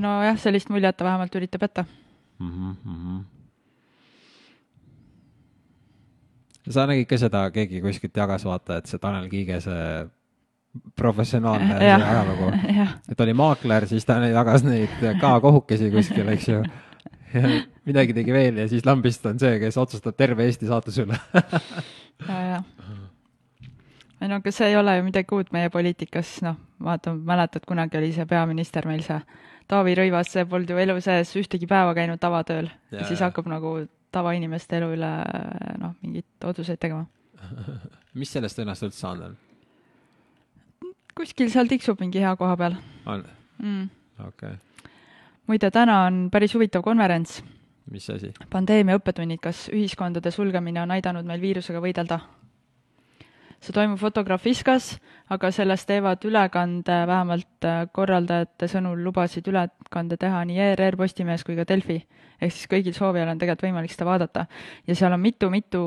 nojah, 0.00 0.38
sellist 0.38 0.70
muljet 0.70 0.96
ta 0.96 1.04
vähemalt 1.04 1.34
üritab 1.34 1.62
jätta. 1.62 1.84
mm 2.38 2.76
-hmm. 2.86 3.24
sa 6.70 6.86
nägid 6.86 7.06
ka 7.06 7.18
seda, 7.18 7.50
keegi 7.50 7.80
kuskilt 7.80 8.16
jagas, 8.16 8.44
vaata, 8.44 8.76
et 8.76 8.86
see 8.86 8.98
Tanel 8.98 9.28
Kiige, 9.28 9.60
see 9.60 10.08
professionaalne 10.96 11.84
Jah. 11.84 12.02
ajalugu, 12.10 12.52
et 13.12 13.20
oli 13.20 13.34
maakler, 13.36 13.86
siis 13.90 14.06
ta 14.08 14.16
jagas 14.24 14.64
neid 14.64 14.94
K-kohukesi 15.20 15.90
kuskil, 15.92 16.28
eks 16.32 16.48
ju. 16.48 16.62
ja 17.34 17.52
midagi 17.88 18.16
tegi 18.16 18.32
veel 18.32 18.62
ja 18.62 18.68
siis 18.68 18.86
lambist 18.86 19.26
on 19.28 19.40
see, 19.40 19.58
kes 19.60 19.78
otsustab 19.80 20.16
terve 20.16 20.46
Eesti 20.48 20.68
saatuse 20.70 21.06
üle. 21.06 21.18
ja, 22.28 22.40
ja. 22.48 22.62
ei 24.20 24.30
no 24.30 24.40
aga 24.40 24.54
see 24.54 24.72
ei 24.72 24.76
ole 24.80 24.96
ju 24.98 25.06
midagi 25.08 25.36
uut 25.36 25.52
meie 25.52 25.70
poliitikas, 25.72 26.38
noh, 26.46 26.58
vaata, 26.82 27.14
mäletad, 27.14 27.66
kunagi 27.68 28.00
oli 28.00 28.12
see 28.16 28.28
peaminister 28.28 28.88
meil 28.88 29.04
see 29.06 29.20
Taavi 29.70 29.94
Rõivas, 29.96 30.32
see 30.32 30.44
polnud 30.48 30.72
ju 30.72 30.80
elu 30.82 30.98
sees 31.04 31.30
ühtegi 31.38 31.68
päeva 31.70 31.94
käinud 31.96 32.20
tavatööl 32.20 32.68
ja, 32.68 32.98
ja 33.02 33.08
siis 33.08 33.22
hakkab 33.24 33.48
nagu 33.48 33.76
tavainimeste 34.12 34.80
elu 34.80 34.92
üle 34.96 35.12
noh, 35.80 35.94
mingeid 36.04 36.48
otsuseid 36.48 36.80
tegema. 36.80 37.06
mis 38.18 38.32
sellest 38.32 38.60
õnnest 38.60 38.88
üldse 38.88 39.04
saanud 39.04 39.30
on? 39.30 39.40
Kuskil 41.18 41.50
seal 41.52 41.70
tiksub 41.70 42.00
mingi 42.00 42.22
hea 42.22 42.34
koha 42.36 42.56
peal 42.56 42.76
on, 43.06 43.24
mm.. 43.62 43.88
okei 44.28 44.54
okay., 44.54 44.90
muide, 45.50 45.70
täna 45.74 46.04
on 46.06 46.28
päris 46.32 46.54
huvitav 46.54 46.84
konverents, 46.86 47.40
mis 47.90 48.08
asi? 48.10 48.32
pandeemia 48.50 48.98
õppetunnid, 49.00 49.42
kas 49.42 49.66
ühiskondade 49.72 50.30
sulgemine 50.34 50.82
on 50.82 50.94
aidanud 50.94 51.28
meil 51.28 51.42
viirusega 51.42 51.82
võidelda? 51.82 52.20
See 53.62 53.74
toimub 53.74 54.00
Fotografiskas, 54.00 54.96
aga 55.30 55.50
sellest 55.54 55.86
teevad 55.86 56.24
ülekande, 56.26 56.96
vähemalt 57.06 57.66
äh, 57.66 57.84
korraldajate 57.94 58.66
sõnul 58.70 59.04
lubasid 59.06 59.46
ülekande 59.48 60.18
teha 60.18 60.42
nii 60.48 60.58
ERR, 60.64 60.98
Postimees 60.98 61.46
kui 61.46 61.56
ka 61.58 61.66
Delfi. 61.68 62.00
ehk 62.42 62.50
siis 62.50 62.66
kõigil 62.66 62.94
soovijail 62.96 63.30
on 63.30 63.38
tegelikult 63.38 63.68
võimalik 63.68 63.94
seda 63.94 64.08
vaadata. 64.08 64.46
ja 64.86 64.94
seal 64.98 65.14
on 65.14 65.22
mitu-mitu 65.22 65.82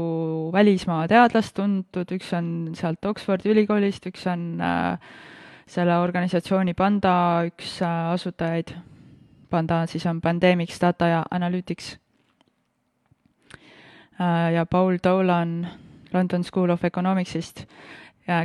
välismaa 0.56 1.08
teadlast 1.12 1.56
tuntud, 1.56 2.16
üks 2.16 2.32
on 2.34 2.72
sealt 2.80 3.06
Oxfordi 3.06 3.52
ülikoolist, 3.52 4.08
üks 4.08 4.26
on 4.32 4.62
äh, 4.62 4.98
selle 5.68 6.00
organisatsiooni 6.00 6.74
Panda 6.74 7.44
üks 7.52 7.82
äh, 7.82 8.12
asutajaid. 8.16 8.72
Panda 9.50 9.86
siis 9.86 10.06
on 10.06 10.22
Pandemics 10.22 10.80
Data 10.80 11.08
ja 11.08 11.24
Analytics 11.32 11.98
ja 14.18 14.66
Paul 14.66 14.98
Dolan 15.04 15.68
London 16.16 16.44
School 16.44 16.74
of 16.74 16.84
Economicsist, 16.88 17.66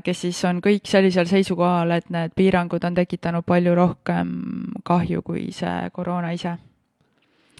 kes 0.05 0.25
siis 0.27 0.41
on 0.45 0.59
kõik 0.61 0.85
sellisel 0.85 1.29
seisukohal, 1.31 1.95
et 1.97 2.11
need 2.13 2.35
piirangud 2.37 2.85
on 2.85 2.99
tekitanud 2.99 3.47
palju 3.49 3.75
rohkem 3.79 4.35
kahju 4.85 5.23
kui 5.25 5.47
see 5.57 5.89
koroona 5.97 6.35
ise. 6.37 6.59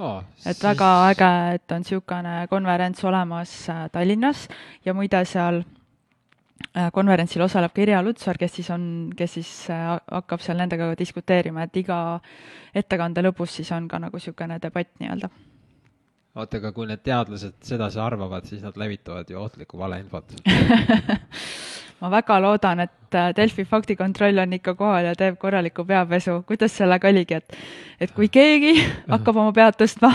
Oh, 0.01 0.23
et 0.49 0.63
väga 0.65 0.87
äge, 1.11 1.27
et 1.55 1.73
on 1.77 1.83
niisugune 1.83 2.47
konverents 2.49 3.05
olemas 3.05 3.51
äh, 3.69 3.83
Tallinnas 3.93 4.47
ja 4.85 4.95
muide 4.97 5.21
seal 5.29 5.59
äh, 5.61 6.89
konverentsil 6.93 7.45
osaleb 7.45 7.75
ka 7.77 7.83
Irja 7.85 8.01
Lutsar, 8.01 8.41
kes 8.41 8.55
siis 8.57 8.71
on, 8.73 8.87
kes 9.17 9.37
siis 9.37 9.51
äh, 9.69 9.91
hakkab 10.01 10.41
seal 10.41 10.57
nendega 10.57 10.89
diskuteerima, 10.97 11.69
et 11.69 11.77
iga 11.83 11.99
ettekande 12.73 13.27
lõpus 13.29 13.61
siis 13.61 13.73
on 13.77 13.91
ka 13.93 14.01
nagu 14.01 14.17
niisugune 14.17 14.57
debatt 14.63 14.95
nii-öelda 15.05 15.29
oota, 16.41 16.61
aga 16.61 16.73
kui 16.77 16.89
need 16.91 17.03
teadlased 17.07 17.59
sedasi 17.67 18.01
arvavad, 18.03 18.49
siis 18.49 18.65
nad 18.65 18.77
levitavad 18.81 19.31
ju 19.31 19.41
ohtlikku 19.41 19.79
valeinfot 19.79 20.35
ma 22.01 22.11
väga 22.13 22.39
loodan, 22.41 22.85
et 22.87 23.15
äh, 23.17 23.31
Delfi 23.37 23.65
faktikontroll 23.69 24.41
on 24.43 24.57
ikka 24.57 24.75
kohal 24.79 25.11
ja 25.11 25.15
teeb 25.19 25.37
korraliku 25.41 25.85
peapesu. 25.85 26.43
kuidas 26.49 26.77
sellega 26.77 27.09
oligi, 27.09 27.41
et, 27.41 27.57
et 28.01 28.13
kui 28.17 28.29
keegi 28.33 28.75
hakkab 29.15 29.41
oma 29.43 29.53
pead 29.57 29.77
tõstma, 29.81 30.13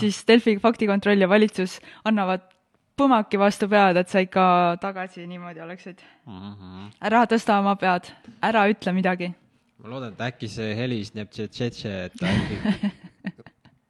siis 0.00 0.22
Delfi 0.28 0.58
faktikontroll 0.62 1.20
ja 1.20 1.28
valitsus 1.28 1.80
annavad 2.04 2.46
põmaki 2.96 3.38
vastu 3.40 3.68
pead, 3.68 3.98
et 4.00 4.12
sa 4.12 4.22
ikka 4.24 4.44
tagasi 4.80 5.26
niimoodi 5.26 5.60
oleksid 5.60 5.98
mm. 6.26 6.52
-hmm. 6.52 6.86
ära 7.10 7.26
tõsta 7.26 7.58
oma 7.60 7.76
pead, 7.76 8.12
ära 8.42 8.68
ütle 8.70 8.92
midagi. 8.92 9.34
ma 9.78 9.88
loodan, 9.88 10.12
et 10.12 10.20
äkki 10.20 10.48
see 10.48 10.74
heli 10.76 11.04
Snapchat, 11.04 11.60
et 11.60 12.12
ta 12.20 12.26
äkki 12.26 12.92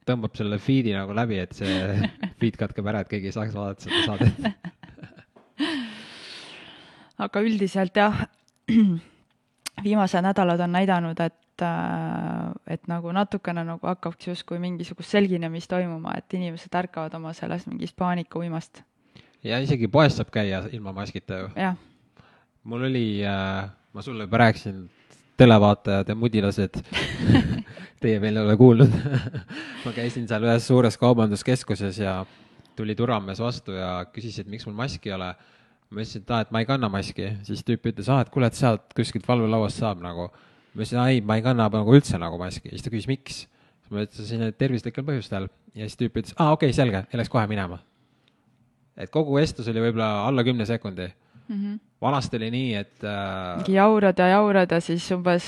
tõmbab 0.07 0.37
selle 0.39 0.59
feed'i 0.63 0.95
nagu 0.95 1.15
läbi, 1.15 1.41
et 1.43 1.53
see 1.57 1.77
feed 2.41 2.57
katkeb 2.59 2.87
ära, 2.87 3.03
et 3.03 3.11
keegi 3.11 3.31
ei 3.31 3.35
saaks 3.35 3.55
vaadata 3.57 3.87
seda 3.87 3.99
saadet 4.07 4.35
aga 7.25 7.41
üldiselt 7.43 7.97
jah, 7.97 8.25
viimased 9.85 10.25
nädalad 10.25 10.61
on 10.63 10.75
näidanud, 10.75 11.19
et, 11.23 11.63
äh, 11.65 12.51
et 12.75 12.87
nagu 12.91 13.11
natukene 13.15 13.63
nagu 13.67 13.89
hakkaks 13.89 14.29
justkui 14.31 14.61
mingisugust 14.61 15.15
selginemist 15.15 15.69
toimuma, 15.71 16.17
et 16.17 16.37
inimesed 16.37 16.77
ärkavad 16.81 17.15
oma 17.17 17.33
sellest 17.37 17.69
mingist 17.71 17.97
paanikauimast. 17.97 18.83
ja 19.43 19.59
isegi 19.63 19.87
poes 19.87 20.17
saab 20.17 20.31
käia 20.33 20.63
ilma 20.71 20.91
maskita 20.93 21.43
ju. 21.43 21.73
mul 22.63 22.83
oli 22.89 23.23
äh,, 23.25 23.69
ma 23.93 24.01
sulle 24.01 24.23
juba 24.23 24.37
rääkisin, 24.37 24.89
televaatajad 25.37 26.09
ja 26.09 26.15
mudilased. 26.15 26.79
Teie 28.01 28.21
veel 28.21 28.37
ei 28.37 28.43
ole 28.43 28.57
kuulnud. 28.57 28.93
Ma 29.85 29.93
käisin 29.95 30.27
seal 30.29 30.45
ühes 30.45 30.67
suures 30.69 30.97
kaubanduskeskuses 31.01 31.99
ja 32.01 32.19
tuli 32.77 32.95
turvamees 32.95 33.41
vastu 33.41 33.73
ja 33.77 33.91
küsis, 34.13 34.37
et 34.41 34.49
miks 34.49 34.67
mul 34.67 34.77
maski 34.77 35.09
ei 35.09 35.15
ole. 35.17 35.31
Ma 35.89 36.01
ütlesin, 36.03 36.25
et 36.25 36.33
aa, 36.35 36.43
et 36.43 36.49
ma 36.51 36.61
ei 36.61 36.67
kanna 36.67 36.89
maski, 36.91 37.29
siis 37.47 37.63
tüüp 37.65 37.85
ütles, 37.93 38.09
aa, 38.11 38.25
et 38.25 38.31
kuule, 38.33 38.49
et 38.51 38.57
sealt 38.57 38.91
kuskilt 38.97 39.27
valvelauast 39.27 39.79
saab 39.79 40.01
nagu. 40.03 40.27
ma 40.73 40.81
ütlesin, 40.81 40.99
ei, 41.05 41.21
ma 41.21 41.37
ei 41.39 41.45
kanna 41.45 41.69
nagu 41.71 41.95
üldse 41.95 42.19
nagu 42.21 42.37
maski, 42.41 42.69
siis 42.73 42.83
ta 42.83 42.91
küsis, 42.93 43.07
miks. 43.09 43.45
siis 43.47 43.93
ma 43.93 44.03
ütlesin, 44.03 44.43
et 44.49 44.57
tervislikel 44.59 45.05
põhjustel. 45.07 45.47
Ja 45.77 45.87
siis 45.87 45.95
tüüp 46.01 46.19
ütles, 46.19 46.35
aa, 46.35 46.51
okei 46.57 46.73
okay,, 46.73 46.75
selge, 46.75 47.05
ja 47.07 47.21
läks 47.21 47.31
kohe 47.31 47.45
minema. 47.47 47.79
et 48.97 49.13
kogu 49.13 49.37
vestlus 49.37 49.67
oli 49.69 49.79
võib-olla 49.79 50.25
alla 50.25 50.43
kümne 50.43 50.65
sekundi 50.65 51.05
mm. 51.47 51.55
-hmm. 51.55 51.79
vanasti 52.01 52.37
oli 52.37 52.51
nii, 52.51 52.73
et 52.75 53.03
äh.... 53.03 53.63
jaurad 53.67 54.19
ja 54.19 54.27
jaurad 54.27 54.71
ja 54.71 54.81
siis 54.81 55.11
umbes 55.11 55.45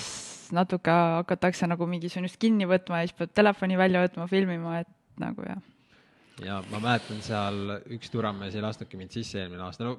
natuke 0.52 0.92
hakatakse 0.92 1.68
nagu 1.68 1.86
mingisugust 1.86 2.38
kinni 2.40 2.66
võtma 2.66 3.02
ja 3.02 3.08
siis 3.08 3.18
pead 3.18 3.34
telefoni 3.34 3.78
välja 3.78 4.06
võtma, 4.08 4.28
filmima, 4.28 4.80
et 4.80 4.90
nagu 5.20 5.46
jah 5.46 5.62
ja 6.46 6.62
ma 6.72 6.80
mäletan 6.80 7.20
seal 7.24 7.76
üks 7.96 8.12
turvamees 8.14 8.56
ei 8.56 8.64
lasknudki 8.64 9.00
mind 9.00 9.12
sisse 9.16 9.42
eelmine 9.42 9.64
aasta, 9.66 9.88
no 9.88 9.98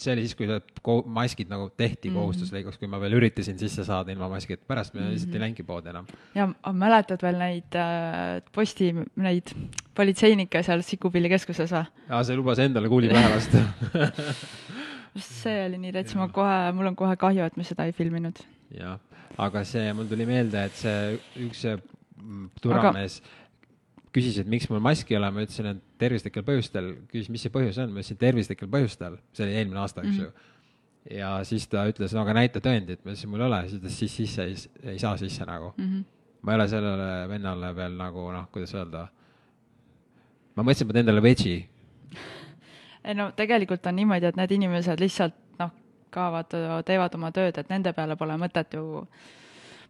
see 0.00 0.14
oli 0.14 0.24
siis, 0.24 0.36
kui 0.38 0.98
maskid 1.10 1.50
nagu 1.50 1.68
tehti 1.76 2.08
mm 2.08 2.14
-hmm. 2.14 2.18
kohustuslikuks, 2.20 2.78
kui 2.78 2.88
ma 2.88 3.00
veel 3.00 3.16
üritasin 3.18 3.58
sisse 3.58 3.84
saada 3.84 4.12
ilma 4.12 4.28
maskita, 4.28 4.64
pärast 4.66 4.94
me 4.94 5.00
mm 5.00 5.06
-hmm. 5.06 5.10
lihtsalt 5.10 5.34
ei 5.34 5.40
läinudki 5.40 5.62
poodi 5.62 5.88
enam. 5.88 6.06
ja 6.34 6.48
mäletad 6.72 7.22
veel 7.22 7.38
neid 7.38 7.74
äh, 7.74 8.42
posti, 8.52 8.94
neid 9.16 9.50
politseinikke 9.94 10.62
seal 10.62 10.82
Sikupilli 10.82 11.28
keskuses 11.28 11.72
või? 11.72 11.84
aa, 12.08 12.24
see 12.24 12.36
lubas 12.36 12.58
endale 12.58 12.88
kuuli 12.88 13.08
pähe 13.08 13.34
lasta 13.34 13.58
see 15.16 15.66
oli 15.66 15.78
nii 15.78 15.94
rets, 15.98 16.14
ma 16.14 16.28
kohe, 16.28 16.72
mul 16.76 16.92
on 16.92 16.96
kohe 16.96 17.16
kahju, 17.16 17.44
et 17.46 17.56
me 17.56 17.64
seda 17.64 17.86
ei 17.88 17.92
filminud. 17.92 18.42
jah, 18.76 18.98
aga 19.38 19.64
see, 19.64 19.92
mul 19.92 20.08
tuli 20.10 20.26
meelde, 20.28 20.64
et 20.70 20.76
see 20.78 21.18
üks 21.46 21.66
turvamees 22.60 23.20
aga 23.20 23.40
küsis, 24.14 24.40
et 24.42 24.48
miks 24.50 24.68
mul 24.70 24.82
maski 24.82 25.14
ei 25.14 25.18
ole, 25.20 25.30
ma 25.34 25.44
ütlesin, 25.44 25.70
et 25.70 25.82
tervislikel 26.00 26.44
põhjustel, 26.46 26.92
küsis, 27.10 27.30
mis 27.32 27.44
see 27.46 27.52
põhjus 27.54 27.78
on, 27.82 27.92
ma 27.94 28.02
ütlesin 28.02 28.18
tervislikel 28.20 28.70
põhjustel, 28.70 29.18
see 29.36 29.46
oli 29.46 29.58
eelmine 29.60 29.82
aasta, 29.82 30.02
eks 30.02 30.16
mm 30.16 30.24
-hmm. 30.24 30.24
ju. 30.26 31.16
ja 31.18 31.30
siis 31.46 31.66
ta 31.70 31.86
ütles, 31.88 32.14
no 32.14 32.24
aga 32.24 32.34
näita 32.40 32.62
tõendit, 32.64 33.04
ma 33.04 33.12
ütlesin, 33.12 33.30
mul 33.30 33.44
ei 33.44 33.46
ole, 33.46 33.60
siis 33.68 33.80
ütles, 33.80 33.98
siis 34.02 34.16
sisse 34.16 34.44
ei, 34.44 34.56
ei 34.94 34.98
saa 34.98 35.16
sisse 35.16 35.46
nagu 35.46 35.72
mm. 35.76 35.84
-hmm. 35.84 36.04
ma 36.42 36.52
ei 36.52 36.60
ole 36.60 36.68
sellele 36.68 37.28
vennale 37.28 37.74
veel 37.76 37.96
nagu 37.96 38.30
noh, 38.32 38.48
kuidas 38.52 38.74
öelda, 38.74 39.08
ma 40.56 40.62
mõtlesin, 40.62 40.82
et 40.82 40.88
ma 40.88 40.98
teen 40.98 41.06
talle 41.06 41.22
veggie. 41.22 41.68
Ei 43.04 43.14
no 43.14 43.30
tegelikult 43.36 43.86
on 43.86 43.96
niimoodi, 43.96 44.30
et 44.30 44.38
need 44.38 44.54
inimesed 44.56 45.00
lihtsalt 45.00 45.36
noh, 45.60 45.74
kaovad, 46.14 46.56
teevad 46.86 47.14
oma 47.18 47.30
tööd, 47.34 47.58
et 47.60 47.70
nende 47.72 47.92
peale 47.96 48.16
pole 48.20 48.36
mõtet 48.40 48.76
ju 48.76 49.04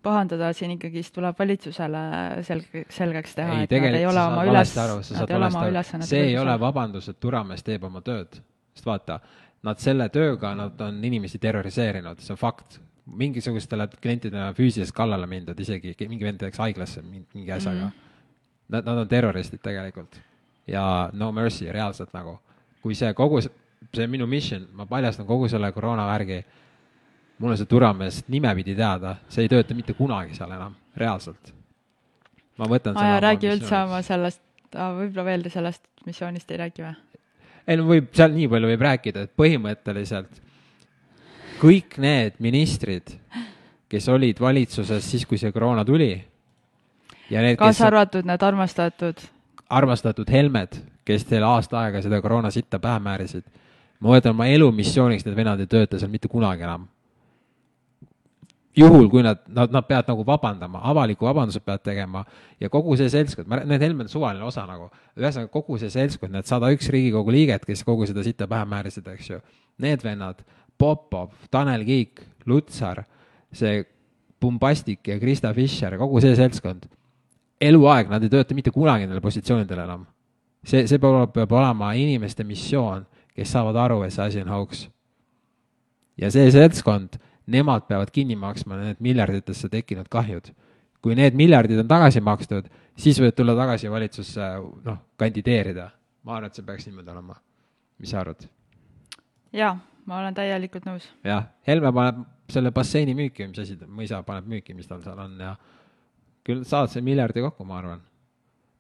pahandada, 0.03 0.53
siin 0.57 0.75
ikkagist 0.77 1.12
tuleb 1.16 1.38
valitsusele 1.38 2.03
selge, 2.46 2.85
selgeks 2.92 3.37
teha, 3.37 3.59
et 3.64 3.75
nad 3.75 3.99
ei 3.99 4.07
ole 4.09 4.23
oma 4.33 4.44
üles, 4.49 4.75
nad 4.77 5.31
ei 5.31 5.37
ole 5.37 5.51
oma 5.51 5.66
ülesannet 5.68 6.09
see 6.09 6.31
ei 6.31 6.38
ole 6.40 6.55
vabandus, 6.61 7.11
et 7.12 7.20
Turamees 7.20 7.64
teeb 7.66 7.85
oma 7.88 8.01
tööd, 8.05 8.38
sest 8.75 8.88
vaata, 8.88 9.18
nad 9.66 9.83
selle 9.83 10.09
tööga, 10.12 10.55
nad 10.57 10.81
on 10.87 11.03
inimesi 11.05 11.40
terroriseerinud, 11.42 12.23
see 12.25 12.37
on 12.37 12.40
fakt. 12.40 12.81
mingisugustele 13.11 13.88
klientidele 14.01 14.44
on 14.53 14.55
füüsiliselt 14.55 14.94
kallale 14.94 15.27
mindud, 15.27 15.59
isegi 15.61 15.96
mingi 16.07 16.25
vend 16.25 16.42
läks 16.44 16.59
haiglasse 16.62 17.03
mingi 17.03 17.51
asjaga 17.53 17.87
mm. 17.87 17.88
-hmm. 17.88 18.09
Nad, 18.70 18.85
nad 18.87 18.99
on 18.99 19.09
terroristid 19.09 19.59
tegelikult 19.62 20.20
ja 20.66 21.11
no 21.12 21.33
mercy 21.33 21.73
reaalselt 21.73 22.12
nagu, 22.12 22.38
kui 22.83 22.97
see 22.97 23.12
kogu, 23.14 23.43
see 23.43 24.05
on 24.05 24.11
minu 24.11 24.27
mission, 24.27 24.66
ma 24.73 24.87
paljastan 24.88 25.27
kogu 25.29 25.49
selle 25.49 25.73
koroonavärgi 25.73 26.43
mul 27.40 27.51
on 27.51 27.57
see 27.57 27.66
Turamees 27.66 28.23
nimepidi 28.29 28.75
teada, 28.77 29.16
see 29.33 29.47
ei 29.47 29.51
tööta 29.51 29.75
mitte 29.77 29.97
kunagi 29.97 30.37
seal 30.37 30.53
enam, 30.53 30.75
reaalselt. 31.01 31.55
ma 32.61 32.69
võtan 32.69 32.99
räägi 33.25 33.49
üldse 33.49 33.77
oma 33.79 34.03
sellest, 34.05 34.43
võib-olla 34.75 35.25
veel 35.25 35.47
sellest 35.53 35.83
missioonist 36.07 36.51
ei 36.53 36.61
räägi 36.61 36.85
või? 36.85 36.93
ei 37.66 37.81
no 37.81 37.87
võib, 37.88 38.11
seal 38.16 38.35
nii 38.37 38.49
palju 38.53 38.73
võib 38.75 38.85
rääkida, 38.88 39.25
et 39.25 39.33
põhimõtteliselt 39.40 40.43
kõik 41.61 41.97
need 42.01 42.37
ministrid, 42.45 43.16
kes 43.90 44.09
olid 44.12 44.40
valitsuses 44.40 45.11
siis, 45.11 45.25
kui 45.29 45.40
see 45.40 45.53
koroona 45.53 45.85
tuli 45.85 46.12
kaasa 47.57 47.88
arvatud 47.88 48.29
need 48.29 48.43
armastatud 48.43 49.25
armastatud 49.71 50.31
Helmed, 50.31 50.77
kes 51.05 51.25
teil 51.29 51.45
aasta 51.47 51.81
aega 51.85 52.03
seda 52.03 52.21
koroona 52.23 52.51
sitta 52.51 52.79
pähe 52.79 52.99
määrisid. 52.99 53.45
ma 54.01 54.17
võtan 54.17 54.35
oma 54.35 54.47
elu 54.47 54.73
missiooniks, 54.73 55.27
need 55.27 55.37
vennad 55.37 55.61
ei 55.61 55.69
tööta 55.71 55.99
seal 55.99 56.11
mitte 56.11 56.29
kunagi 56.29 56.65
enam 56.65 56.89
juhul, 58.77 59.09
kui 59.11 59.23
nad, 59.23 59.41
nad, 59.49 59.73
nad 59.73 59.87
peavad 59.87 60.09
nagu 60.13 60.25
vabandama, 60.27 60.81
avaliku 60.93 61.27
vabanduse 61.27 61.61
peavad 61.65 61.83
tegema 61.85 62.23
ja 62.61 62.71
kogu 62.71 62.97
see 62.99 63.11
seltskond, 63.13 63.49
ma, 63.51 63.61
need 63.67 63.83
Helmed 63.83 64.07
on 64.07 64.13
suvaline 64.13 64.47
osa 64.47 64.65
nagu, 64.69 64.89
ühesõnaga 65.19 65.51
kogu 65.53 65.79
see 65.81 65.91
seltskond, 65.93 66.33
need 66.37 66.49
sada 66.49 66.71
üks 66.75 66.91
Riigikogu 66.93 67.35
liiget, 67.35 67.67
kes 67.67 67.83
kogu 67.87 68.07
seda 68.09 68.25
sita 68.27 68.49
pähe 68.51 68.69
määrisid, 68.71 69.09
eks 69.11 69.33
ju, 69.33 69.41
need 69.83 70.05
vennad, 70.07 70.45
Popov, 70.81 71.35
Tanel 71.53 71.85
Kiik, 71.85 72.23
Lutsar, 72.49 73.03
see 73.53 73.83
Pumbastik 74.41 75.11
ja 75.11 75.19
Krista 75.21 75.53
Fischer, 75.57 75.99
kogu 76.01 76.23
see 76.25 76.39
seltskond, 76.39 76.87
eluaeg 77.61 78.11
nad 78.11 78.25
ei 78.25 78.33
tööta 78.33 78.57
mitte 78.57 78.73
kunagi 78.75 79.07
nendel 79.07 79.23
positsioonidel 79.25 79.85
enam. 79.85 80.07
see, 80.64 80.87
see 80.87 80.99
peab, 80.99 81.33
peab 81.35 81.53
olema 81.53 81.92
inimeste 81.96 82.44
missioon, 82.44 83.07
kes 83.37 83.53
saavad 83.53 83.77
aru, 83.77 84.03
et 84.05 84.12
see 84.12 84.25
asi 84.25 84.42
on 84.42 84.49
hauks. 84.53 84.88
ja 86.18 86.31
see 86.31 86.51
seltskond 86.53 87.20
nemad 87.51 87.87
peavad 87.88 88.11
kinni 88.14 88.37
maksma 88.37 88.79
need 88.81 89.01
miljarditesse 89.01 89.68
tekkinud 89.68 90.09
kahjud. 90.09 90.53
kui 91.03 91.14
need 91.16 91.35
miljardid 91.35 91.79
on 91.81 91.88
tagasi 91.88 92.20
makstud, 92.20 92.66
siis 92.96 93.16
võid 93.20 93.33
tulla 93.33 93.55
tagasi 93.57 93.88
valitsusse, 93.90 94.49
noh, 94.85 94.99
kandideerida. 95.16 95.90
ma 96.25 96.37
arvan, 96.37 96.51
et 96.51 96.59
see 96.59 96.64
peaks 96.64 96.87
niimoodi 96.87 97.11
olema. 97.11 97.37
mis 97.99 98.11
sa 98.11 98.20
arvad? 98.20 98.49
jaa, 99.53 99.77
ma 100.07 100.20
olen 100.20 100.35
täielikult 100.35 100.87
nõus. 100.88 101.09
jah, 101.25 101.49
Helme 101.66 101.92
paneb 101.92 102.25
selle 102.51 102.73
basseini 102.75 103.14
müüki 103.14 103.46
mis 103.49 103.59
asi 103.62 103.77
ta, 103.77 103.87
mõisa 103.87 104.23
paneb 104.27 104.49
müüki, 104.51 104.75
mis 104.75 104.88
tal 104.88 105.03
seal 105.03 105.18
on 105.18 105.38
ja 105.40 105.55
küll 106.44 106.64
saad 106.64 106.90
selle 106.92 107.05
miljardi 107.05 107.40
kokku, 107.44 107.64
ma 107.64 107.79
arvan. 107.79 108.00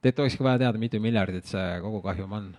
tegelikult 0.00 0.24
olekski 0.24 0.44
vaja 0.44 0.58
teada, 0.64 0.78
mitu 0.78 1.00
miljardit 1.00 1.46
see 1.46 1.80
kogukahjum 1.84 2.32
on 2.32 2.50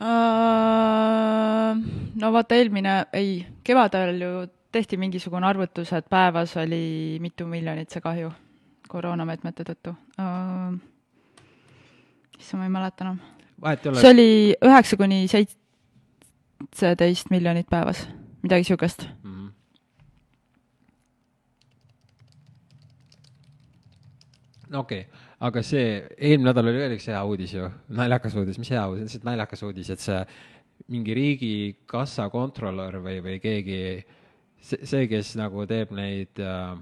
uh,? 0.00 1.84
no 2.20 2.32
vaata, 2.32 2.54
eelmine, 2.58 3.06
ei, 3.12 3.46
kevadel 3.64 4.20
ju 4.20 4.32
tehti 4.74 4.96
mingisugune 4.98 5.46
arvutus, 5.46 5.92
et 5.94 6.06
päevas 6.10 6.56
oli 6.56 7.18
mitu 7.22 7.46
miljonit 7.46 7.90
see 7.94 8.02
kahju 8.04 8.32
koroonameetmete 8.90 9.62
tõttu 9.70 9.90
uh,. 9.94 10.74
issand, 12.38 12.58
ma 12.60 12.64
ei 12.68 12.74
mäleta 12.76 13.04
enam. 13.06 13.18
see 14.00 14.10
oli 14.10 14.30
üheksa 14.70 14.94
kuni 15.00 15.18
seitseteist 15.30 17.26
miljonit 17.30 17.68
päevas, 17.70 18.08
midagi 18.42 18.60
niisugust 18.66 19.00
mm. 19.22 19.34
-hmm. 19.34 19.50
no 24.63 24.63
okei 24.74 25.06
okay 25.06 25.24
aga 25.44 25.62
see, 25.66 25.98
eelmine 26.16 26.48
nädal 26.48 26.70
oli 26.70 26.80
veel 26.80 26.96
üks 26.96 27.06
hea 27.10 27.20
uudis 27.26 27.54
ju, 27.56 27.68
naljakas 27.98 28.36
uudis, 28.38 28.58
mis 28.60 28.70
hea 28.72 28.84
uudis, 28.88 29.08
lihtsalt 29.08 29.26
naljakas 29.28 29.64
uudis, 29.66 29.90
et 29.92 30.02
see 30.02 30.20
mingi 30.92 31.16
riigikassa 31.16 32.28
kontrolör 32.32 32.98
või, 33.04 33.18
või 33.24 33.36
keegi, 33.42 33.78
see, 34.64 34.80
see, 34.88 35.06
kes 35.10 35.34
nagu 35.40 35.66
teeb 35.70 35.92
neid 35.96 36.40
äh,, 36.42 36.74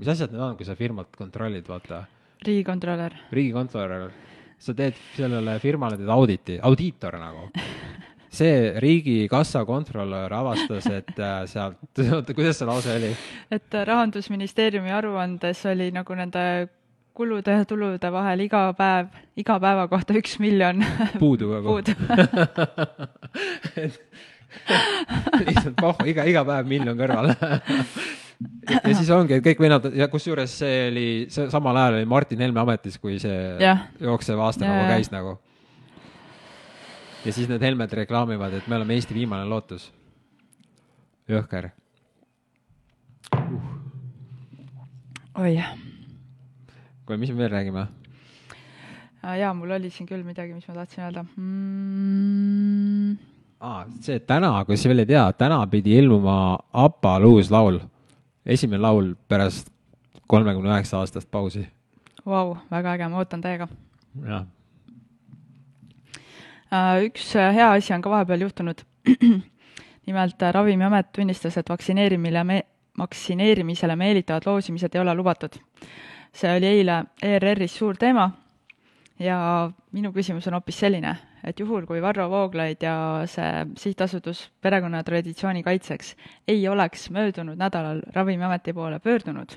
mis 0.00 0.10
asjad 0.12 0.34
need 0.34 0.42
on, 0.42 0.56
kui 0.58 0.68
sa 0.68 0.76
firmat 0.78 1.14
kontrollid, 1.18 1.66
vaata, 1.70 2.04
riigikontrolör. 2.46 3.14
riigikontrolör, 3.36 4.10
sa 4.62 4.74
teed 4.76 4.98
sellele 5.16 5.58
firmale 5.62 5.98
teed 6.00 6.12
auditi, 6.12 6.60
audiitor 6.62 7.18
nagu. 7.22 7.50
see 8.36 8.72
riigikassa 8.82 9.62
kontrolör 9.64 10.32
avastas, 10.36 10.90
et 10.92 11.14
äh, 11.22 11.44
sealt, 11.48 12.02
oota, 12.02 12.34
kuidas 12.34 12.58
see 12.58 12.66
lause 12.68 12.98
oli? 12.98 13.12
et 13.54 13.78
Rahandusministeeriumi 13.92 14.90
aruandes 14.92 15.62
oli 15.70 15.92
nagu 15.94 16.18
nende 16.18 16.42
kulude 17.16 17.50
ja 17.58 17.64
tulude 17.68 18.08
vahel 18.12 18.40
iga 18.44 18.62
päev, 18.76 19.06
iga 19.40 19.54
päeva 19.62 19.84
kohta 19.88 20.12
üks 20.18 20.34
miljon 20.42 20.76
puudu 21.22 21.44
kogu. 21.54 21.66
puudu. 21.72 21.92
lihtsalt 25.46 25.76
pohh, 25.80 26.02
iga, 26.08 26.24
iga 26.28 26.42
päev 26.46 26.68
miljon 26.68 26.98
kõrval. 26.98 27.32
ja 28.66 28.92
siis 28.92 29.10
ongi, 29.14 29.38
et 29.38 29.44
kõik 29.44 29.60
vennad 29.64 29.88
ja 29.96 30.08
kusjuures 30.12 30.58
see 30.60 30.88
oli, 30.90 31.06
see 31.32 31.48
samal 31.52 31.76
ajal 31.80 31.94
oli 32.00 32.08
Martin 32.10 32.42
Helme 32.44 32.60
ametis, 32.62 32.98
kui 33.00 33.18
see 33.22 33.38
Jah. 33.62 33.86
jooksev 34.00 34.40
aasta 34.44 34.66
Ja, 34.66 34.74
nagu 34.74 34.84
käis 34.92 35.10
nagu. 35.14 35.32
ja 37.24 37.32
siis 37.32 37.48
need 37.48 37.64
Helmed 37.64 37.92
reklaamivad, 38.02 38.52
et 38.60 38.68
me 38.68 38.76
oleme 38.76 38.98
Eesti 38.98 39.14
viimane 39.16 39.44
lootus. 39.48 39.92
jõhker. 41.28 41.70
oi, 45.36 45.56
kuule, 47.06 47.18
mis 47.20 47.30
me 47.32 47.38
veel 47.42 47.52
räägime? 47.54 47.86
jaa, 49.40 49.52
mul 49.54 49.70
oli 49.78 49.90
siin 49.90 50.06
küll 50.08 50.24
midagi, 50.26 50.54
mis 50.54 50.68
ma 50.68 50.74
tahtsin 50.80 51.04
öelda 51.04 51.22
mm,. 51.36 53.16
aa, 53.60 53.86
see 54.06 54.18
täna, 54.26 54.52
kui 54.66 54.76
sa 54.78 54.90
veel 54.92 55.02
ei 55.04 55.10
tea, 55.14 55.24
täna 55.38 55.62
pidi 55.70 55.96
ilmuma 55.98 56.58
APA-l 56.72 57.24
uus 57.30 57.50
laul. 57.54 57.80
esimene 58.46 58.82
laul 58.82 59.14
pärast 59.28 59.72
kolmekümne 60.26 60.70
üheksa 60.74 60.98
aastast 60.98 61.30
pausi. 61.30 61.62
Vau, 62.26 62.56
väga 62.70 62.96
äge, 62.96 63.08
ma 63.10 63.22
ootan 63.22 63.42
täiega. 63.42 63.68
jah, 64.26 64.46
Äh, 66.72 67.06
üks 67.06 67.30
äh, 67.36 67.52
hea 67.54 67.68
asi 67.72 67.94
on 67.94 68.02
ka 68.02 68.10
vahepeal 68.10 68.42
juhtunud. 68.42 68.82
nimelt 70.06 70.42
äh, 70.42 70.52
Ravimiamet 70.54 71.12
tunnistas, 71.14 71.56
et 71.56 71.68
vaktsineerimine 71.70 72.42
me-, 72.44 72.64
vaktsineerimisele 72.98 73.96
meelitavad 73.96 74.46
loosimised 74.46 74.94
ei 74.94 75.00
ole 75.00 75.14
lubatud. 75.14 75.60
See 76.36 76.56
oli 76.56 76.68
eile 76.68 77.04
ERR-is 77.24 77.78
suur 77.78 77.96
teema 77.96 78.30
ja 79.18 79.38
minu 79.96 80.12
küsimus 80.12 80.46
on 80.50 80.58
hoopis 80.58 80.80
selline, 80.84 81.14
et 81.44 81.60
juhul, 81.60 81.86
kui 81.88 82.02
Varro 82.04 82.28
Vooglaid 82.30 82.82
ja 82.84 82.96
see 83.30 83.66
sihtasutus 83.80 84.46
Perekonna 84.60 85.02
Traditsiooni 85.04 85.62
Kaitseks 85.64 86.14
ei 86.48 86.68
oleks 86.68 87.08
möödunud 87.10 87.56
nädalal 87.56 88.02
Ravimiameti 88.12 88.72
poole 88.76 89.00
pöördunud 89.00 89.56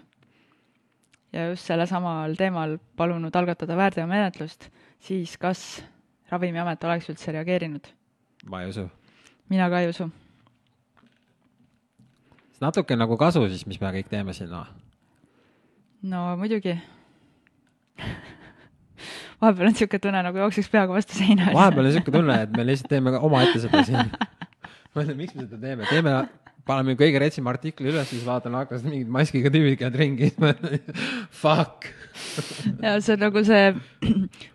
ja 1.33 1.49
just 1.49 1.67
sellesamal 1.67 2.35
teemal 2.37 2.77
palunud 2.97 3.35
algatada 3.35 3.77
väärteomenetlust, 3.77 4.69
siis 4.99 5.37
kas 5.37 5.83
Ravimiamet 6.31 6.83
oleks 6.83 7.09
üldse 7.09 7.33
reageerinud? 7.35 7.91
ma 8.45 8.61
ei 8.61 8.69
usu. 8.69 8.89
mina 9.49 9.69
ka 9.69 9.79
ei 9.79 9.89
usu. 9.89 10.09
natuke 12.61 12.95
nagu 12.95 13.17
kasu 13.17 13.47
siis, 13.49 13.65
mis 13.65 13.81
me 13.81 13.91
kõik 13.99 14.09
teeme 14.09 14.33
siin, 14.33 14.49
noh. 14.49 14.67
No 16.01 16.37
muidugi. 16.39 16.75
vahepeal 19.41 19.67
on 19.67 19.73
niisugune 19.73 20.03
tunne, 20.03 20.23
nagu 20.23 20.43
jookseks 20.43 20.69
peaga 20.71 20.95
vastu 20.95 21.17
seina. 21.17 21.51
vahepeal 21.53 21.89
on 21.89 21.95
siuke 21.97 22.13
tunne, 22.15 22.41
et 22.45 22.53
me 22.55 22.67
lihtsalt 22.67 22.91
teeme 22.91 23.15
omaette 23.17 23.63
seda 23.63 23.83
siin. 23.87 24.13
mõtlen, 24.95 25.15
miks 25.19 25.35
me 25.35 25.47
seda 25.47 25.59
teeme, 25.63 25.87
teeme, 25.89 26.13
paneme 26.69 26.95
kõige 26.99 27.21
retsima 27.23 27.53
artikli 27.53 27.89
üles, 27.91 28.07
siis 28.11 28.23
vaatan 28.27 28.55
aknast 28.59 28.87
mingid 28.87 29.09
maskiga 29.11 29.51
tüübid 29.53 29.79
käivad 29.79 29.99
ringi, 29.99 30.31
fuck. 31.41 31.89
ja 32.83 32.95
see 33.01 33.17
on 33.17 33.25
nagu 33.27 33.43
see, 33.47 33.73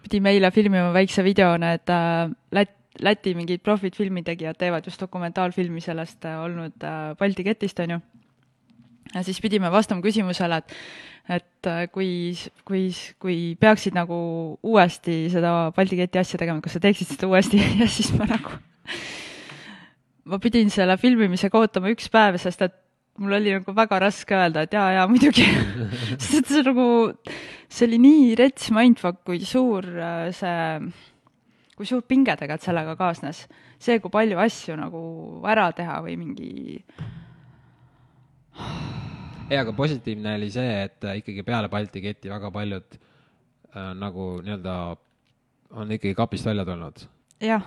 pidime 0.05 0.35
eile 0.37 0.51
filmima 0.55 0.93
väikse 0.97 1.27
video, 1.27 1.55
need 1.61 1.93
äh, 1.93 2.33
Lät-, 2.55 2.81
Läti 3.03 3.33
mingid 3.35 3.65
profid 3.67 3.97
filmitegijad 3.99 4.55
teevad 4.59 4.85
just 4.87 5.01
dokumentaalfilmi 5.03 5.81
sellest 5.83 6.25
äh, 6.31 6.39
olnud 6.45 6.85
äh, 6.87 7.17
Balti 7.19 7.47
ketist, 7.47 7.81
on 7.83 7.97
ju. 7.97 8.03
Ja 9.15 9.23
siis 9.23 9.41
pidime 9.43 9.71
vastama 9.73 10.05
küsimusele, 10.05 10.63
et 10.63 10.79
et 11.25 11.69
äh, 11.71 11.87
kui, 11.89 12.37
kui, 12.69 12.89
kui 13.23 13.37
peaksid 13.57 13.95
nagu 13.97 14.17
uuesti 14.61 15.31
seda 15.33 15.71
Balti 15.77 15.97
keti 15.97 16.21
asja 16.21 16.41
tegema, 16.41 16.61
kas 16.61 16.77
sa 16.77 16.83
teeksid 16.85 17.15
seda 17.15 17.31
uuesti 17.31 17.61
ja 17.81 17.89
siis 17.89 18.11
ma 18.19 18.29
nagu, 18.29 18.59
ma 20.29 20.41
pidin 20.43 20.73
selle 20.73 20.99
filmimisega 21.01 21.63
ootama 21.63 21.93
üks 21.95 22.11
päev, 22.13 22.37
sest 22.43 22.67
et 22.67 22.77
mul 23.23 23.39
oli 23.39 23.55
nagu 23.57 23.73
väga 23.77 24.03
raske 24.05 24.37
öelda, 24.37 24.67
et 24.67 24.77
jaa, 24.77 24.91
jaa 24.99 25.07
muidugi. 25.09 25.47
sest 26.19 26.43
et 26.43 26.53
see 26.53 26.67
nagu, 26.67 26.87
see 27.73 27.89
oli 27.89 28.03
nii 28.05 28.31
rets 28.43 28.69
mindfuck, 28.75 29.23
kui 29.25 29.41
suur 29.49 29.89
äh, 29.97 30.29
see, 30.37 30.93
kui 31.79 31.89
suur 31.89 32.05
pinge 32.05 32.37
tegelikult 32.37 32.69
sellega 32.69 32.99
kaasnes. 33.01 33.47
see, 33.79 33.97
kui 34.01 34.13
palju 34.13 34.45
asju 34.45 34.77
nagu 34.77 35.01
ära 35.49 35.71
teha 35.77 36.03
või 36.05 36.19
mingi 36.21 36.77
ei, 39.51 39.59
aga 39.59 39.73
positiivne 39.77 40.37
oli 40.39 40.51
see, 40.53 40.77
et 40.85 41.05
äh, 41.05 41.19
ikkagi 41.21 41.43
peale 41.47 41.69
Balti 41.73 42.03
keti 42.05 42.33
väga 42.33 42.51
paljud 42.55 42.97
äh, 42.97 43.91
nagu 43.99 44.29
nii-öelda 44.45 44.77
on 45.75 45.93
ikkagi 45.93 46.15
kapist 46.15 46.47
välja 46.47 46.65
tulnud 46.65 47.07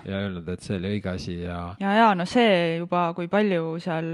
ja 0.04 0.20
öelnud, 0.22 0.48
et 0.48 0.64
see 0.64 0.78
oli 0.78 0.94
õige 0.96 1.12
asi 1.12 1.36
ja 1.42 1.58
ja, 1.80 1.92
ja 2.00 2.08
no 2.18 2.26
see 2.28 2.78
juba, 2.78 3.12
kui 3.16 3.28
palju 3.30 3.76
seal 3.82 4.08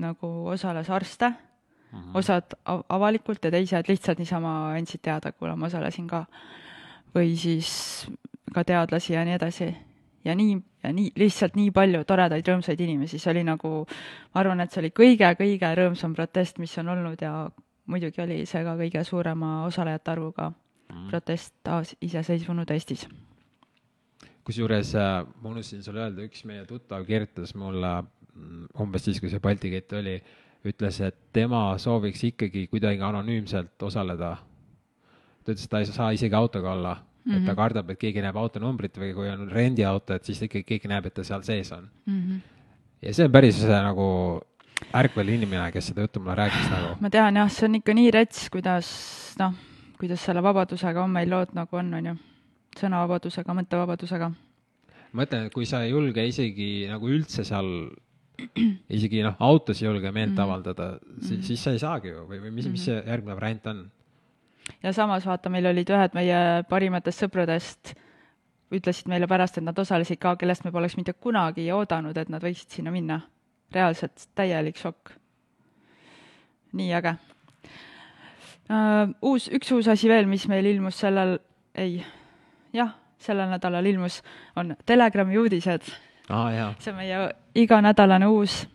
nagu 0.00 0.30
osales 0.50 0.90
arste 0.90 1.30
mm, 1.30 1.98
-hmm. 1.98 2.18
osad 2.18 2.54
av- 2.64 2.84
avalikult 2.88 3.44
ja 3.44 3.50
teised 3.50 3.88
lihtsalt 3.88 4.18
niisama 4.18 4.74
andsid 4.74 5.02
teada, 5.02 5.32
kuule, 5.32 5.56
ma 5.56 5.66
osalesin 5.66 6.06
ka. 6.06 6.24
või 7.14 7.36
siis 7.36 8.08
ka 8.54 8.64
teadlasi 8.64 9.12
ja 9.12 9.24
nii 9.24 9.34
edasi. 9.34 9.76
ja 10.24 10.34
nii, 10.34 10.62
ja 10.84 10.92
nii, 10.92 11.12
lihtsalt 11.18 11.56
nii 11.58 11.70
palju 11.74 12.04
toredaid 12.08 12.48
rõõmsaid 12.48 12.80
inimesi, 12.84 13.18
see 13.18 13.32
oli 13.32 13.44
nagu, 13.46 13.72
ma 14.34 14.42
arvan, 14.42 14.60
et 14.64 14.72
see 14.72 14.82
oli 14.82 14.92
kõige-kõige 14.94 15.70
rõõmsam 15.80 16.14
protest, 16.16 16.60
mis 16.62 16.76
on 16.82 16.92
olnud 16.94 17.22
ja 17.24 17.34
muidugi 17.90 18.22
oli 18.24 18.42
see 18.48 18.64
ka 18.64 18.76
kõige 18.80 19.04
suurema 19.04 19.56
osalejate 19.68 20.12
arvuga 20.12 20.50
protest 21.10 21.54
taasiseseisvunud 21.66 22.70
Eestis. 22.70 23.06
kusjuures 24.44 24.94
äh, 24.94 25.26
ma 25.42 25.50
unustasin 25.50 25.82
sulle 25.82 26.02
öelda, 26.04 26.24
üks 26.28 26.44
meie 26.44 26.66
tuttav 26.68 27.06
kirjutas 27.08 27.54
mulle 27.56 27.92
mm, 28.02 28.66
umbes 28.84 29.06
siis, 29.08 29.20
kui 29.20 29.32
see 29.32 29.40
Balti 29.40 29.70
kett 29.72 29.92
oli, 29.96 30.18
ütles, 30.64 31.00
et 31.04 31.16
tema 31.32 31.66
sooviks 31.80 32.24
ikkagi 32.28 32.66
kuidagi 32.68 33.00
anonüümselt 33.00 33.82
osaleda. 33.82 34.36
ta 35.44 35.52
ütles, 35.52 35.64
et 35.64 35.70
ta 35.70 35.80
ei 35.80 35.88
saa 35.88 36.10
isegi 36.12 36.36
autoga 36.36 36.72
olla 36.72 36.96
mm, 37.24 37.32
-hmm. 37.32 37.36
et 37.38 37.46
ta 37.46 37.54
kardab, 37.54 37.90
et 37.90 37.98
keegi 37.98 38.22
näeb 38.22 38.36
autonumbrit 38.36 38.98
või 38.98 39.12
kui 39.14 39.28
on 39.28 39.48
rendiauto, 39.50 40.14
et 40.14 40.24
siis 40.24 40.42
ikkagi 40.42 40.64
keegi 40.64 40.88
näeb, 40.88 41.06
et 41.06 41.14
ta 41.14 41.24
seal 41.24 41.42
sees 41.42 41.72
on. 41.72 41.88
ja 43.02 43.14
see 43.14 43.24
on 43.24 43.32
päris 43.32 43.62
nagu 43.64 44.40
ärkvel 44.94 45.28
inimene, 45.36 45.70
kes 45.72 45.90
seda 45.90 46.04
juttu 46.04 46.20
mulle 46.20 46.36
rääkis 46.38 46.70
nagu. 46.70 46.94
ma 47.00 47.10
tean 47.10 47.36
jah, 47.36 47.50
see 47.50 47.68
on 47.68 47.80
ikka 47.80 47.94
nii 47.96 48.10
rets, 48.14 48.48
kuidas 48.52 48.88
noh, 49.40 49.54
kuidas 49.98 50.24
selle 50.26 50.42
vabadusega 50.44 51.04
on 51.04 51.12
meil 51.14 51.30
lood 51.30 51.54
nagu 51.56 51.80
on, 51.80 51.92
on 51.98 52.10
ju. 52.12 52.14
sõnavabadusega, 52.80 53.54
mõttevabadusega. 53.60 54.30
ma 55.12 55.26
ütlen, 55.26 55.46
et 55.46 55.54
kui 55.54 55.66
sa 55.66 55.84
ei 55.84 55.92
julge 55.92 56.26
isegi 56.26 56.70
nagu 56.90 57.10
üldse 57.10 57.44
seal, 57.46 57.70
isegi 58.98 59.22
noh, 59.26 59.36
autos 59.38 59.82
ei 59.82 59.88
julge 59.88 60.10
meelt 60.10 60.32
mm 60.32 60.36
-hmm. 60.36 60.44
avaldada, 60.44 60.98
siis, 61.22 61.46
siis 61.46 61.62
sa 61.62 61.70
ei 61.72 61.78
saagi 61.78 62.08
ju 62.08 62.26
või, 62.28 62.40
või 62.46 62.50
mis, 62.50 62.66
mis 62.68 62.84
see 62.90 63.02
järgmine 63.06 63.36
variant 63.36 63.66
on? 63.66 63.84
Ja 64.82 64.92
samas 64.92 65.26
vaata, 65.26 65.50
meil 65.50 65.66
olid 65.66 65.90
ühed 65.90 66.16
meie 66.16 66.38
parimatest 66.68 67.24
sõpradest, 67.24 67.94
ütlesid 68.74 69.08
meile 69.12 69.28
pärast, 69.30 69.58
et 69.58 69.66
nad 69.66 69.78
osalesid 69.78 70.20
ka, 70.22 70.36
kellest 70.40 70.64
me 70.64 70.72
poleks 70.74 70.96
mitte 70.98 71.12
kunagi 71.12 71.68
oodanud, 71.72 72.16
et 72.16 72.32
nad 72.32 72.42
võiksid 72.42 72.80
sinna 72.80 72.94
minna. 72.94 73.20
reaalselt 73.74 74.28
täielik 74.34 74.76
šokk. 74.78 75.10
nii 76.72 76.92
äge 76.94 77.16
uh,. 78.70 79.14
uus, 79.22 79.48
üks 79.48 79.72
uus 79.72 79.88
asi 79.88 80.08
veel, 80.08 80.26
mis 80.26 80.48
meil 80.48 80.66
ilmus 80.66 80.98
sellel, 80.98 81.38
ei, 81.74 82.04
jah, 82.72 82.94
sellel 83.18 83.50
nädalal 83.50 83.86
ilmus, 83.86 84.22
on 84.56 84.76
Telegrami 84.86 85.38
uudised 85.38 85.92
jaa, 86.28 86.74
see 86.80 86.92
on 86.92 86.96
meie 86.98 87.18
iganädalane 87.54 88.26
uus 88.26 88.62
äh, 88.64 88.73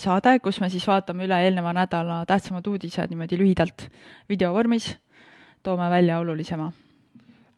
saade, 0.00 0.38
kus 0.42 0.60
me 0.60 0.70
siis 0.72 0.86
vaatame 0.88 1.26
üle 1.28 1.38
eelneva 1.44 1.72
nädala 1.76 2.24
tähtsamad 2.28 2.66
uudised 2.66 3.12
niimoodi 3.12 3.38
lühidalt 3.38 3.86
videovormis, 4.28 4.92
toome 5.62 5.90
välja 5.90 6.18
olulisema. 6.18 6.72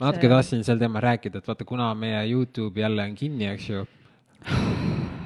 ma 0.01 0.11
natuke 0.11 0.29
tahtsin 0.29 0.65
sel 0.65 0.79
teemal 0.79 1.03
rääkida, 1.05 1.39
et 1.39 1.49
vaata, 1.49 1.65
kuna 1.65 1.95
meie 1.95 2.25
Youtube 2.31 2.81
jälle 2.81 3.05
on 3.05 3.15
kinni, 3.15 3.47
eks 3.55 3.69
ju, 3.71 3.85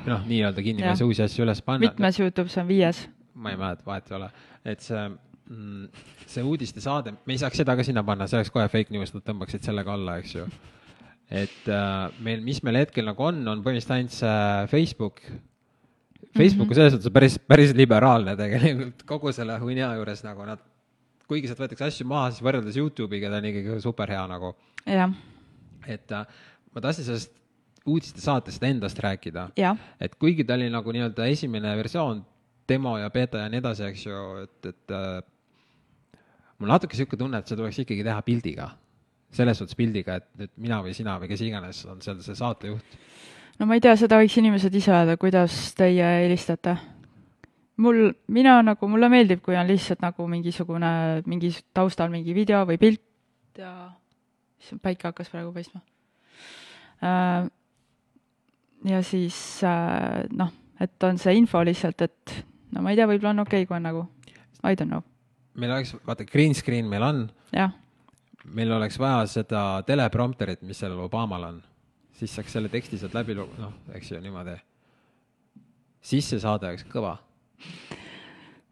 noh, 0.07 0.27
nii-öelda 0.27 0.63
kinni, 0.63 0.85
me 0.85 0.93
ei 0.93 1.01
saa 1.01 1.09
uusi 1.09 1.25
asju 1.27 1.47
üles 1.47 1.63
panna. 1.65 1.89
mitmes 1.89 2.21
Youtube 2.21 2.53
see 2.53 2.63
on, 2.63 2.69
viies? 2.69 3.07
ma 3.35 3.53
ei 3.53 3.61
mäleta, 3.61 3.87
vahet 3.87 4.11
ei 4.11 4.17
ole, 4.21 4.31
et 4.65 4.85
see 4.85 5.03
mm, 5.09 5.89
see 6.27 6.47
uudistesaade, 6.47 7.17
me 7.27 7.37
ei 7.37 7.43
saaks 7.43 7.63
seda 7.63 7.77
ka 7.79 7.85
sinna 7.87 8.05
panna, 8.07 8.29
see 8.31 8.39
oleks 8.41 8.53
kohe 8.55 8.69
fake 8.73 8.95
news, 8.95 9.15
nad 9.15 9.25
tõmbaksid 9.27 9.67
selle 9.67 9.85
ka 9.87 9.95
alla, 9.97 10.19
eks 10.23 10.37
ju. 10.39 10.47
et 11.31 11.69
äh, 11.73 12.23
meil, 12.23 12.43
mis 12.47 12.63
meil 12.67 12.83
hetkel 12.85 13.07
nagu 13.09 13.27
on, 13.27 13.43
on 13.49 13.63
põhimõtteliselt 13.65 13.97
ainult 13.97 14.15
see 14.15 14.73
Facebook. 14.73 15.23
Facebook 16.37 16.73
on 16.73 16.79
selles 16.79 16.97
suhtes 16.97 17.13
päris, 17.13 17.39
päris 17.39 17.73
liberaalne 17.77 18.37
tegelikult 18.39 19.07
kogu 19.09 19.33
selle 19.33 19.59
hunnia 19.63 19.93
juures 19.97 20.23
nagu 20.27 20.45
nad, 20.49 20.61
kuigi 21.29 21.49
sealt 21.49 21.63
võetakse 21.65 21.89
asju 21.89 22.07
maha, 22.09 22.31
siis 22.33 22.45
võrreldes 22.45 22.77
Youtube'iga 22.81 23.33
ta 23.33 23.41
on 23.41 23.49
ikkagi 23.51 23.81
super 23.85 24.13
hea 24.13 24.27
nagu. 24.31 24.53
et 25.87 26.13
äh, 26.13 26.27
ma 26.75 26.83
tahtsin 26.85 27.09
sellest 27.09 27.33
uudistesaatest 27.87 28.63
endast 28.63 28.99
rääkida. 28.99 29.49
et 30.01 30.15
kuigi 30.15 30.45
ta 30.45 30.55
oli 30.55 30.71
nagu 30.71 30.93
nii-öelda 30.93 31.27
esimene 31.31 31.77
versioon, 31.77 32.25
demo 32.69 32.97
ja 32.99 33.11
beeta 33.11 33.45
ja 33.45 33.51
nii 33.51 33.63
edasi, 33.63 33.85
eks 33.87 34.07
ju, 34.07 34.23
et, 34.43 34.73
et 34.73 34.95
äh, 34.95 35.23
mul 36.59 36.73
natuke 36.73 36.97
niisugune 36.97 37.23
tunne, 37.23 37.41
et 37.41 37.49
see 37.49 37.59
tuleks 37.59 37.81
ikkagi 37.85 38.05
teha 38.07 38.23
pildiga. 38.27 38.71
selles 39.37 39.59
suhtes 39.59 39.77
pildiga, 39.77 40.15
et 40.17 40.29
nüüd 40.39 40.53
mina 40.65 40.79
või 40.85 40.95
sina 40.97 41.19
või 41.21 41.29
kes 41.29 41.43
iganes 41.45 41.83
on 41.91 41.99
seal 42.01 42.21
see 42.25 42.37
saatejuht. 42.39 42.95
No 43.59 43.67
ma 43.67 43.77
ei 43.77 43.83
tea, 43.85 43.97
seda 43.99 44.19
võiks 44.21 44.37
inimesed 44.41 44.75
ise 44.77 44.93
öelda, 44.93 45.17
kuidas 45.21 45.57
teie 45.79 46.07
helistate. 46.25 46.77
mul, 47.83 48.13
mina 48.33 48.61
nagu, 48.65 48.89
mulle 48.89 49.09
meeldib, 49.13 49.43
kui 49.45 49.57
on 49.57 49.69
lihtsalt 49.69 50.01
nagu 50.05 50.29
mingisugune, 50.31 51.23
mingi 51.27 51.53
taustal 51.77 52.11
mingi 52.13 52.35
video 52.37 52.65
või 52.69 52.79
pilt 52.81 53.61
ja 53.61 53.73
issand, 54.61 54.81
päike 54.85 55.11
hakkas 55.11 55.29
praegu 55.33 55.53
paistma. 55.53 55.83
Äh, 57.05 57.49
ja 58.93 59.03
siis 59.05 59.37
äh, 59.65 60.25
noh, 60.33 60.53
et 60.81 61.09
on 61.09 61.21
see 61.21 61.37
info 61.37 61.65
lihtsalt, 61.65 62.07
et 62.09 62.39
no 62.73 62.85
ma 62.85 62.93
ei 62.93 63.01
tea, 63.01 63.09
võib-olla 63.09 63.35
on 63.37 63.45
okei 63.45 63.65
okay,, 63.65 63.69
kui 63.69 63.79
on 63.79 63.87
nagu, 63.91 64.07
I 64.65 64.75
don't 64.75 64.91
know, 64.91 65.05
meil 65.57 65.73
oleks, 65.73 65.95
vaata, 66.07 66.25
green 66.29 66.55
screen 66.55 66.89
meil 66.91 67.05
on, 67.05 67.27
meil 68.57 68.73
oleks 68.77 68.99
vaja 69.01 69.25
seda 69.31 69.63
teleprompterit, 69.87 70.63
mis 70.67 70.79
sellel 70.81 71.01
Obamal 71.07 71.49
on. 71.51 71.63
Siis 72.17 72.33
saaks 72.35 72.57
selle 72.57 72.69
teksti 72.73 72.99
sealt 73.01 73.15
läbi 73.17 73.37
lu-, 73.37 73.49
noh, 73.61 73.75
eks 73.95 74.13
ju, 74.13 74.21
niimoodi. 74.21 74.57
sisse 76.01 76.39
saada 76.41 76.71
oleks 76.71 76.87
kõva. 76.93 77.17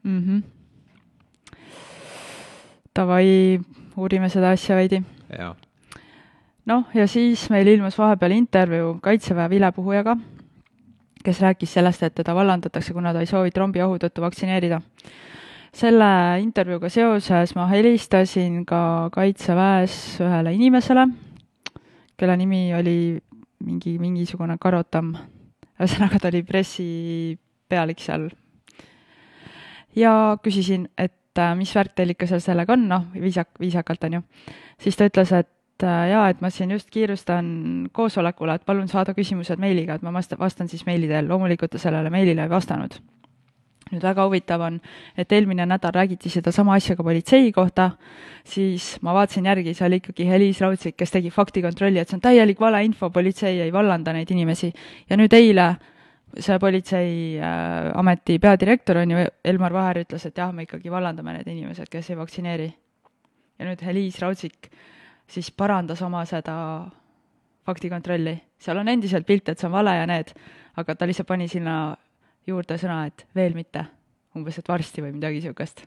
mhmh. 0.03 0.43
Davai, 2.95 3.59
uurime 3.99 4.29
seda 4.31 4.53
asja 4.55 4.77
veidi. 4.79 5.03
noh, 6.67 6.85
ja 6.95 7.09
siis 7.11 7.49
meil 7.51 7.69
ilmus 7.69 7.99
vahepeal 7.99 8.37
intervjuu 8.37 8.99
Kaitseväe 9.03 9.51
vilepuhujaga, 9.51 10.17
kes 11.25 11.41
rääkis 11.41 11.75
sellest, 11.75 12.03
et 12.03 12.15
teda 12.15 12.35
vallandatakse, 12.35 12.93
kuna 12.93 13.13
ta 13.13 13.21
ei 13.21 13.27
soovi 13.27 13.51
trombiohu 13.51 13.99
tõttu 13.99 14.25
vaktsineerida. 14.25 14.81
selle 15.75 16.39
intervjuuga 16.39 16.89
seoses 16.89 17.55
ma 17.57 17.67
helistasin 17.67 18.65
ka 18.65 19.11
Kaitseväes 19.13 20.21
ühele 20.23 20.55
inimesele, 20.55 21.09
kelle 22.17 22.37
nimi 22.37 22.71
oli 22.75 23.21
mingi, 23.65 23.97
mingisugune 23.99 24.57
Karotam. 24.61 25.15
ühesõnaga, 25.75 26.21
ta 26.21 26.31
oli 26.31 26.43
pressipealik 26.47 28.01
seal. 28.01 28.29
ja 29.97 30.37
küsisin, 30.43 30.89
et 30.99 31.39
äh, 31.39 31.55
mis 31.57 31.75
värk 31.75 31.95
teil 31.95 32.15
ikka 32.15 32.27
seal 32.31 32.43
sellega 32.43 32.73
on, 32.75 32.89
noh, 32.89 33.09
viisak-, 33.15 33.59
viisakalt, 33.61 34.05
on 34.05 34.21
ju. 34.21 34.23
siis 34.79 34.97
ta 34.97 35.09
ütles, 35.11 35.33
et 35.33 35.83
äh, 35.83 36.11
jaa, 36.11 36.29
et 36.31 36.41
ma 36.41 36.51
siin 36.51 36.71
just 36.71 36.91
kiirustan 36.91 37.89
koosolekule, 37.93 38.55
et 38.55 38.65
palun 38.67 38.89
saada 38.89 39.15
küsimused 39.15 39.59
meiliga, 39.59 39.95
et 39.95 40.07
ma 40.07 40.13
vasta-, 40.15 40.39
vastan 40.39 40.69
siis 40.69 40.87
meili 40.87 41.11
teel, 41.11 41.29
loomulikult 41.29 41.75
ta 41.75 41.83
sellele 41.83 42.11
meilile 42.11 42.47
ei 42.47 42.51
vastanud. 42.51 43.01
Nüüd 43.93 44.05
väga 44.05 44.25
huvitav 44.27 44.63
on, 44.65 44.79
et 45.17 45.33
eelmine 45.33 45.67
nädal 45.69 45.93
räägiti 45.95 46.31
sedasama 46.33 46.77
asja 46.79 46.97
ka 46.97 47.05
politsei 47.05 47.53
kohta, 47.53 47.91
siis 48.45 48.95
ma 49.03 49.15
vaatasin 49.17 49.49
järgi, 49.51 49.75
see 49.75 49.87
oli 49.87 50.01
ikkagi 50.03 50.29
Heliis 50.29 50.61
Raudsik, 50.65 50.97
kes 50.97 51.13
tegi 51.15 51.33
faktikontrolli, 51.35 52.01
et 52.01 52.09
see 52.09 52.19
on 52.19 52.25
täielik 52.25 52.61
valeinfo, 52.61 53.11
politsei 53.11 53.61
ei 53.65 53.73
vallanda 53.73 54.15
neid 54.17 54.31
inimesi. 54.31 54.73
ja 55.11 55.17
nüüd 55.21 55.33
eile 55.37 55.75
see 56.41 56.59
politseiameti 56.59 58.35
äh, 58.35 58.41
peadirektor 58.41 58.99
on 59.03 59.11
ju, 59.11 59.27
Elmar 59.45 59.73
Vaher 59.73 60.03
ütles, 60.03 60.27
et 60.27 60.39
jah, 60.39 60.53
me 60.53 60.67
ikkagi 60.67 60.91
vallandame 60.91 61.37
need 61.39 61.53
inimesed, 61.53 61.89
kes 61.91 62.11
ei 62.11 62.19
vaktsineeri. 62.19 62.73
ja 63.59 63.69
nüüd 63.69 63.85
Heliis 63.87 64.19
Raudsik 64.23 64.71
siis 65.27 65.51
parandas 65.51 66.03
oma 66.03 66.25
seda 66.27 66.57
faktikontrolli. 67.67 68.37
seal 68.59 68.79
on 68.79 68.89
endiselt 68.89 69.27
pilt, 69.27 69.49
et 69.49 69.59
see 69.59 69.69
on 69.69 69.73
vale 69.73 69.97
ja 69.97 70.07
need, 70.07 70.33
aga 70.77 70.95
ta 70.95 71.07
lihtsalt 71.07 71.29
pani 71.29 71.49
sinna 71.49 71.97
juurde 72.47 72.79
sõna, 72.81 73.05
et 73.07 73.27
veel 73.35 73.55
mitte. 73.55 73.87
umbes, 74.35 74.59
et 74.59 74.69
varsti 74.69 75.03
või 75.03 75.13
midagi 75.15 75.41
niisugust. 75.41 75.87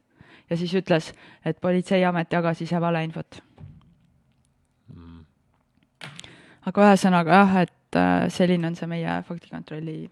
ja 0.50 0.58
siis 0.58 0.74
ütles, 0.74 1.13
et 1.46 1.60
Politseiamet 1.62 2.34
jagas 2.34 2.62
ise 2.62 2.82
valeinfot. 2.82 3.41
aga 6.67 6.89
ühesõnaga 6.89 7.32
jah, 7.32 7.58
et 7.62 7.96
äh, 7.96 8.30
selline 8.30 8.67
on 8.67 8.76
see 8.76 8.88
meie 8.88 9.24
faktikontrolli 9.24 10.10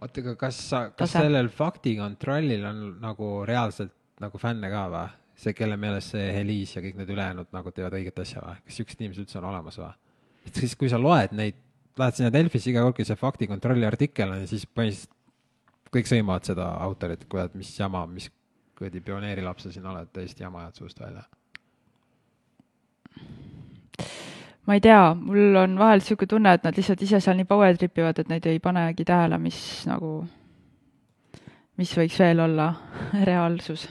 oota, 0.00 0.22
aga 0.22 0.34
kas 0.38 0.58
sa, 0.70 0.82
kas 0.90 1.12
Tase. 1.12 1.22
sellel 1.24 1.48
faktikontrollil 1.52 2.66
on 2.68 2.82
nagu 3.02 3.30
reaalselt 3.48 3.94
nagu 4.22 4.40
fänne 4.40 4.70
ka 4.72 4.84
või? 4.92 5.06
see, 5.38 5.54
kelle 5.54 5.76
meelest 5.78 6.16
see 6.16 6.30
Heliis 6.34 6.72
ja 6.74 6.82
kõik 6.82 6.96
need 6.98 7.10
ülejäänud 7.14 7.52
nagu 7.54 7.70
teevad 7.74 7.94
õiget 7.98 8.16
asja 8.24 8.42
või? 8.42 8.56
kas 8.64 8.80
siuksed 8.80 9.02
inimesed 9.02 9.24
üldse 9.24 9.38
on 9.40 9.48
olemas 9.52 9.78
või? 9.78 9.92
et 10.48 10.62
siis, 10.62 10.74
kui 10.78 10.90
sa 10.90 11.00
loed 11.02 11.34
neid, 11.38 11.58
lähed 11.98 12.18
sinna 12.18 12.32
Delfisse 12.34 12.70
iga 12.72 12.82
kord, 12.86 12.96
kui 12.98 13.06
see 13.06 13.18
faktikontrolli 13.18 13.86
artikkel 13.86 14.34
on, 14.34 14.46
siis 14.50 14.66
põhimõtteliselt 14.66 15.14
kõik 15.94 16.08
sõimavad 16.08 16.48
seda 16.48 16.68
autorit, 16.84 17.24
kurat, 17.30 17.54
mis 17.58 17.70
jama, 17.78 18.04
mis 18.10 18.28
kuradi 18.78 19.00
pioneerilaps 19.04 19.66
sa 19.66 19.72
siin 19.74 19.86
oled, 19.90 20.10
täiesti 20.14 20.44
jama 20.44 20.62
ajad 20.64 20.82
suust 20.82 21.00
välja. 21.00 21.24
ma 24.66 24.76
ei 24.76 24.80
tea, 24.84 25.14
mul 25.14 25.56
on 25.56 25.78
vahel 25.80 26.02
niisugune 26.02 26.28
tunne, 26.28 26.52
et 26.54 26.64
nad 26.64 26.76
lihtsalt 26.76 27.02
ise 27.02 27.20
seal 27.24 27.38
nii 27.38 27.48
power 27.48 27.76
trip 27.76 27.98
ivad, 27.98 28.18
et 28.20 28.28
neid 28.28 28.46
ei 28.46 28.60
panegi 28.60 29.04
tähele, 29.08 29.38
mis 29.40 29.60
nagu, 29.88 30.10
mis 31.80 31.94
võiks 31.96 32.18
veel 32.20 32.44
olla 32.44 32.72
reaalsus. 33.30 33.88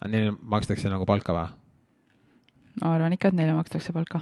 aga 0.00 0.10
neile 0.12 0.34
makstakse 0.42 0.90
nagu 0.92 1.06
palka 1.08 1.32
või? 1.32 1.48
ma 2.82 2.94
arvan 2.96 3.14
ikka, 3.16 3.30
et 3.30 3.40
neile 3.40 3.54
makstakse 3.56 3.94
palka. 3.94 4.20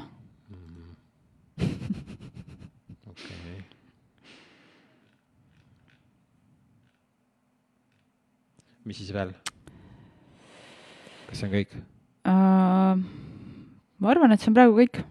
okei. 1.58 1.98
mis 8.84 8.98
siis 8.98 9.12
veel? 9.14 9.32
kas 11.28 11.40
see 11.40 11.48
on 11.48 11.54
kõik? 11.54 11.74
Uh, 12.28 13.00
ma 14.02 14.12
arvan, 14.12 14.34
et 14.34 14.42
see 14.42 14.50
on 14.52 14.56
praegu 14.56 14.76
kõik. 14.76 15.02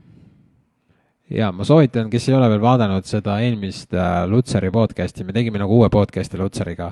ja 1.32 1.52
ma 1.56 1.66
soovitan, 1.68 2.10
kes 2.12 2.30
ei 2.30 2.38
ole 2.38 2.50
veel 2.52 2.64
vaadanud 2.64 3.08
seda 3.08 3.40
eelmist 3.44 3.96
äh, 3.96 4.24
Lutsari 4.30 4.72
podcast'i, 4.74 5.26
me 5.28 5.36
tegime 5.36 5.62
nagu 5.62 5.80
uue 5.80 5.90
podcast'i 5.94 6.40
Lutsariga. 6.40 6.92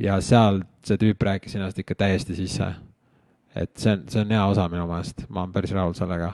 ja 0.00 0.20
seal 0.24 0.62
see 0.86 1.00
tüüp 1.00 1.22
rääkis 1.22 1.56
ennast 1.58 1.78
ikka 1.78 1.94
täiesti 1.94 2.36
sisse. 2.38 2.72
et 3.54 3.72
see 3.76 3.92
on, 3.92 4.06
see 4.08 4.24
on 4.24 4.36
hea 4.36 4.46
osa 4.46 4.68
minu 4.72 4.86
meelest, 4.90 5.26
ma 5.28 5.44
olen 5.44 5.54
päris 5.54 5.76
rahul 5.76 5.94
sellega. 5.98 6.32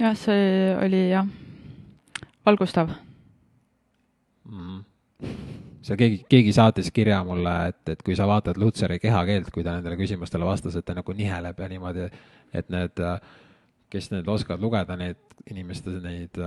jah, 0.00 0.16
see 0.16 0.76
oli 0.80 1.08
jah, 1.10 1.26
valgustav. 2.46 2.94
mm. 4.48 4.80
Seal 5.82 5.98
keegi, 5.98 6.20
keegi 6.30 6.52
saatis 6.54 6.90
kirja 6.94 7.22
mulle, 7.26 7.52
et, 7.72 7.82
et 7.94 8.02
kui 8.06 8.16
sa 8.18 8.26
vaatad 8.30 8.58
Lutsari 8.60 8.98
kehakeelt, 9.02 9.50
kui 9.54 9.64
ta 9.66 9.76
nendele 9.76 9.98
küsimustele 10.00 10.46
vastas, 10.46 10.76
et 10.78 10.86
ta 10.86 10.94
nagu 10.98 11.16
niheleb 11.16 11.58
ja 11.58 11.68
niimoodi, 11.72 12.08
et 12.54 12.70
need, 12.72 13.02
kes 13.92 14.12
need 14.14 14.28
oskavad 14.30 14.62
lugeda, 14.62 14.96
need 15.00 15.18
inimeste 15.50 15.98
neid 16.04 16.38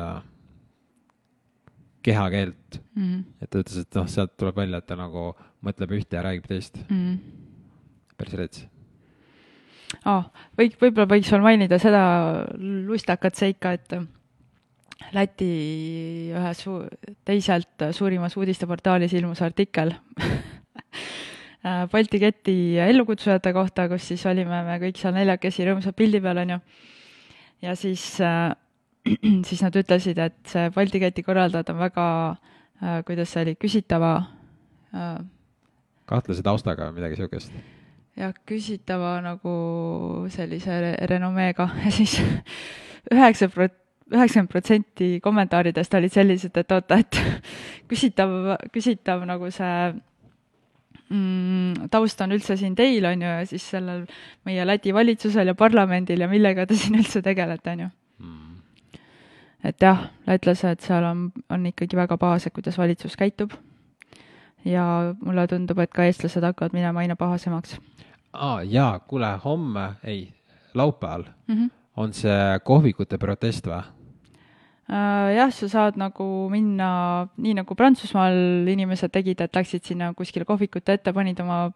kehakeelt, 2.06 2.82
mm. 2.96 3.04
-hmm. 3.04 3.24
et 3.42 3.50
ta 3.50 3.60
ütles, 3.60 3.82
et 3.82 3.96
noh, 3.98 4.08
sealt 4.08 4.38
tuleb 4.38 4.56
välja, 4.56 4.78
et 4.78 4.88
ta 4.88 4.96
nagu 5.00 5.32
mõtleb 5.66 5.98
ühte 5.98 6.18
ja 6.18 6.24
räägib 6.24 6.48
teist. 6.48 6.78
Mm 6.90 6.98
-hmm. 6.98 7.18
päris 8.18 8.34
rets. 8.34 8.68
ah, 10.06 10.30
võik-, 10.58 10.78
võib-olla 10.82 11.08
võiks 11.10 11.32
veel 11.32 11.42
mainida 11.42 11.80
seda 11.80 12.04
lustakat 12.60 13.36
seika, 13.36 13.72
et 13.74 13.98
Läti 15.14 15.50
ühes 16.32 16.62
su-, 16.64 16.86
teiselt 17.28 17.84
suurimas 17.96 18.38
uudisteportaalis 18.40 19.14
ilmus 19.14 19.42
artikkel 19.44 19.92
Balti 21.92 22.20
keti 22.22 22.56
ellukutsujate 22.78 23.52
kohta, 23.54 23.88
kus 23.90 24.06
siis 24.12 24.24
olime 24.30 24.62
me 24.68 24.76
kõik 24.84 25.00
seal 25.02 25.16
neljakesi 25.16 25.66
rõõmsad 25.66 25.96
pildi 25.98 26.22
peal, 26.22 26.44
on 26.44 26.56
ju. 26.56 26.60
ja 27.66 27.74
siis 27.80 28.04
äh, 28.22 28.54
siis 29.50 29.64
nad 29.66 29.76
ütlesid, 29.76 30.20
et 30.22 30.38
see 30.50 30.70
Balti 30.76 31.02
keti 31.02 31.24
korraldajad 31.26 31.72
on 31.74 31.80
väga 31.82 32.06
äh,, 32.32 33.00
kuidas 33.08 33.34
see 33.34 33.48
oli, 33.48 33.56
küsitava 33.58 34.12
äh, 34.94 35.18
kahtlase 36.10 36.46
taustaga 36.46 36.90
või 36.90 37.00
midagi 37.00 37.18
siukest. 37.20 37.56
jah, 38.20 38.36
küsitava 38.48 39.18
nagu 39.26 39.56
sellise 40.34 40.78
re 40.84 40.94
renomeega 41.10 41.70
ja 41.86 41.96
siis 41.98 42.20
üheksa 43.12 43.50
prot-, 43.50 43.82
üheksakümmend 44.12 44.52
protsenti 44.52 45.08
kommentaaridest 45.24 45.94
olid 45.98 46.14
sellised, 46.14 46.58
et 46.58 46.72
oota, 46.72 47.00
et 47.02 47.22
küsitav, 47.90 48.34
küsitav 48.74 49.24
nagu 49.26 49.50
see 49.54 49.72
mm, 51.10 51.88
taust 51.94 52.22
on 52.22 52.36
üldse 52.36 52.58
siin 52.60 52.76
teil, 52.78 53.06
on 53.10 53.22
ju, 53.26 53.30
ja 53.40 53.46
siis 53.50 53.66
sellel 53.74 54.06
meie 54.46 54.66
Läti 54.68 54.94
valitsusel 54.94 55.52
ja 55.52 55.56
parlamendil 55.58 56.22
ja 56.22 56.30
millega 56.32 56.68
te 56.70 56.78
siin 56.82 57.00
üldse 57.00 57.24
tegelete, 57.26 57.74
on 57.74 57.86
ju 57.86 57.90
mm.. 58.20 59.00
et 59.72 59.88
jah, 59.88 60.08
lätlased 60.30 60.86
seal 60.86 61.10
on, 61.10 61.26
on 61.50 61.66
ikkagi 61.72 61.98
väga 61.98 62.20
pahased, 62.22 62.54
kuidas 62.54 62.78
valitsus 62.78 63.18
käitub. 63.18 63.58
ja 64.66 65.16
mulle 65.22 65.48
tundub, 65.48 65.82
et 65.82 65.94
ka 65.94 66.06
eestlased 66.06 66.46
hakkavad 66.46 66.78
minema 66.78 67.02
aina 67.02 67.18
pahasemaks. 67.18 67.80
aa, 68.34 68.62
jaa, 68.62 69.00
kuule, 69.00 69.34
homme, 69.44 69.90
ei, 70.04 70.30
laupäeval 70.74 71.24
mm 71.48 71.56
-hmm. 71.56 71.70
on 71.98 72.14
see 72.14 72.60
kohvikute 72.64 73.18
protest 73.18 73.68
või? 73.68 73.95
Äh, 74.86 75.34
jah, 75.34 75.50
sa 75.50 75.66
saad 75.66 75.96
nagu 75.98 76.46
minna 76.54 77.26
nii, 77.42 77.56
nagu 77.58 77.76
Prantsusmaal 77.78 78.68
inimesed 78.70 79.10
tegid, 79.10 79.40
et 79.42 79.58
läksid 79.58 79.82
sinna 79.82 80.12
kuskile 80.14 80.46
kohvikute 80.46 80.94
ette, 80.94 81.14
panid 81.14 81.40
oma 81.42 81.72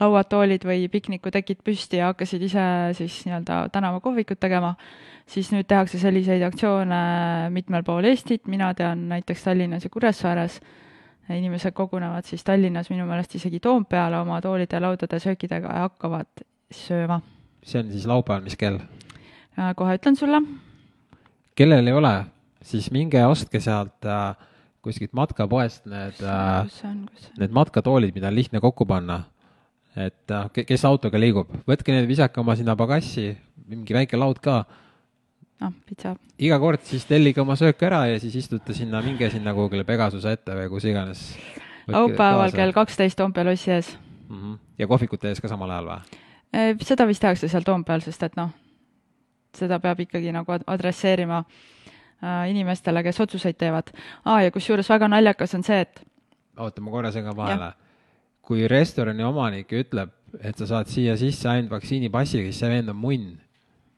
lauad, 0.00 0.28
toolid 0.30 0.64
või 0.64 0.86
piknikutekid 0.92 1.60
püsti 1.64 2.00
ja 2.00 2.10
hakkasid 2.14 2.46
ise 2.48 2.64
siis 2.96 3.18
nii-öelda 3.26 3.66
tänavakohvikut 3.74 4.40
tegema, 4.40 4.72
siis 5.28 5.50
nüüd 5.52 5.68
tehakse 5.68 6.00
selliseid 6.00 6.44
aktsioone 6.48 7.00
mitmel 7.52 7.84
pool 7.84 8.08
Eestit, 8.08 8.46
mina 8.48 8.72
tean 8.76 9.04
näiteks 9.12 9.44
Tallinnas 9.44 9.84
ja 9.84 9.92
Kuressaares, 9.92 10.60
inimesed 11.28 11.76
kogunevad 11.76 12.24
siis 12.24 12.44
Tallinnas 12.44 12.88
minu 12.88 13.04
meelest 13.08 13.36
isegi 13.36 13.60
Toompeale 13.60 14.22
oma 14.22 14.40
toolide, 14.40 14.80
laudade, 14.80 15.20
söökidega 15.20 15.76
ja 15.76 15.88
hakkavad 15.90 16.46
sööma. 16.72 17.20
see 17.60 17.82
on 17.84 17.92
siis 17.92 18.08
laupäeval, 18.08 18.48
mis 18.48 18.56
kell? 18.56 18.80
Äh, 19.58 19.74
kohe 19.76 19.98
ütlen 20.00 20.16
sulle 20.16 20.40
kellel 21.56 21.88
ei 21.88 21.96
ole, 21.96 22.12
siis 22.64 22.90
minge 22.94 23.22
ostke 23.26 23.60
sealt 23.62 24.06
äh, 24.08 24.34
kuskilt 24.84 25.14
matkapoest 25.16 25.86
need 25.90 26.20
äh,, 26.22 26.84
need 27.40 27.54
matkatoolid, 27.56 28.14
mida 28.14 28.30
on 28.30 28.36
lihtne 28.36 28.62
kokku 28.62 28.86
panna. 28.86 29.24
et 29.96 30.30
äh, 30.30 30.64
kes 30.68 30.84
autoga 30.84 31.20
liigub, 31.20 31.52
võtke 31.68 31.94
need, 31.94 32.08
visake 32.08 32.40
oma 32.40 32.56
sinna 32.56 32.76
pagassi, 32.76 33.30
mingi 33.66 33.96
väike 33.96 34.20
laud 34.20 34.42
ka. 34.44 34.64
noh, 35.64 35.72
pitsa. 35.88 36.16
iga 36.38 36.58
kord 36.60 36.84
siis 36.84 37.06
tellige 37.08 37.40
oma 37.40 37.56
söök 37.56 37.86
ära 37.88 38.04
ja 38.12 38.20
siis 38.20 38.36
istute 38.42 38.76
sinna, 38.76 39.00
minge 39.02 39.30
sinna 39.32 39.54
kuhugile 39.56 39.84
Pegasuse 39.88 40.36
ette 40.36 40.58
või 40.58 40.68
kus 40.74 40.84
iganes. 40.84 41.24
laupäeval 41.88 42.52
kell 42.52 42.76
kaksteist 42.76 43.16
Toompea 43.16 43.48
lossi 43.48 43.72
ees 43.72 43.96
mm. 44.28 44.36
-hmm. 44.36 44.58
ja 44.78 44.86
kohvikute 44.86 45.32
ees 45.32 45.40
ka 45.40 45.48
samal 45.48 45.70
ajal 45.70 45.90
või? 45.94 46.22
Seda 46.84 47.06
vist 47.06 47.20
tehakse 47.20 47.48
seal 47.48 47.64
Toompeal, 47.64 48.00
sest 48.04 48.22
et 48.22 48.36
noh 48.36 48.52
seda 49.56 49.78
peab 49.82 50.00
ikkagi 50.04 50.32
nagu 50.34 50.58
adresseerima 50.66 51.42
äh, 51.42 52.50
inimestele, 52.50 53.02
kes 53.06 53.20
otsuseid 53.24 53.58
teevad. 53.58 53.92
aa, 54.24 54.42
ja 54.46 54.50
kusjuures 54.54 54.88
väga 54.90 55.08
naljakas 55.08 55.54
on 55.58 55.64
see, 55.66 55.80
et 55.86 56.02
oota, 56.56 56.80
ma 56.80 56.90
korra 56.90 57.12
segan 57.12 57.36
vahele. 57.36 57.72
kui 58.46 58.68
restorani 58.70 59.24
omanik 59.26 59.72
ütleb, 59.74 60.12
et 60.40 60.58
sa 60.58 60.68
saad 60.70 60.90
siia 60.90 61.16
sisse 61.18 61.48
ainult 61.50 61.72
vaktsiinipassiga, 61.72 62.46
siis 62.46 62.60
see 62.62 62.70
vend 62.70 62.92
on 62.92 63.00
munn. 63.00 63.38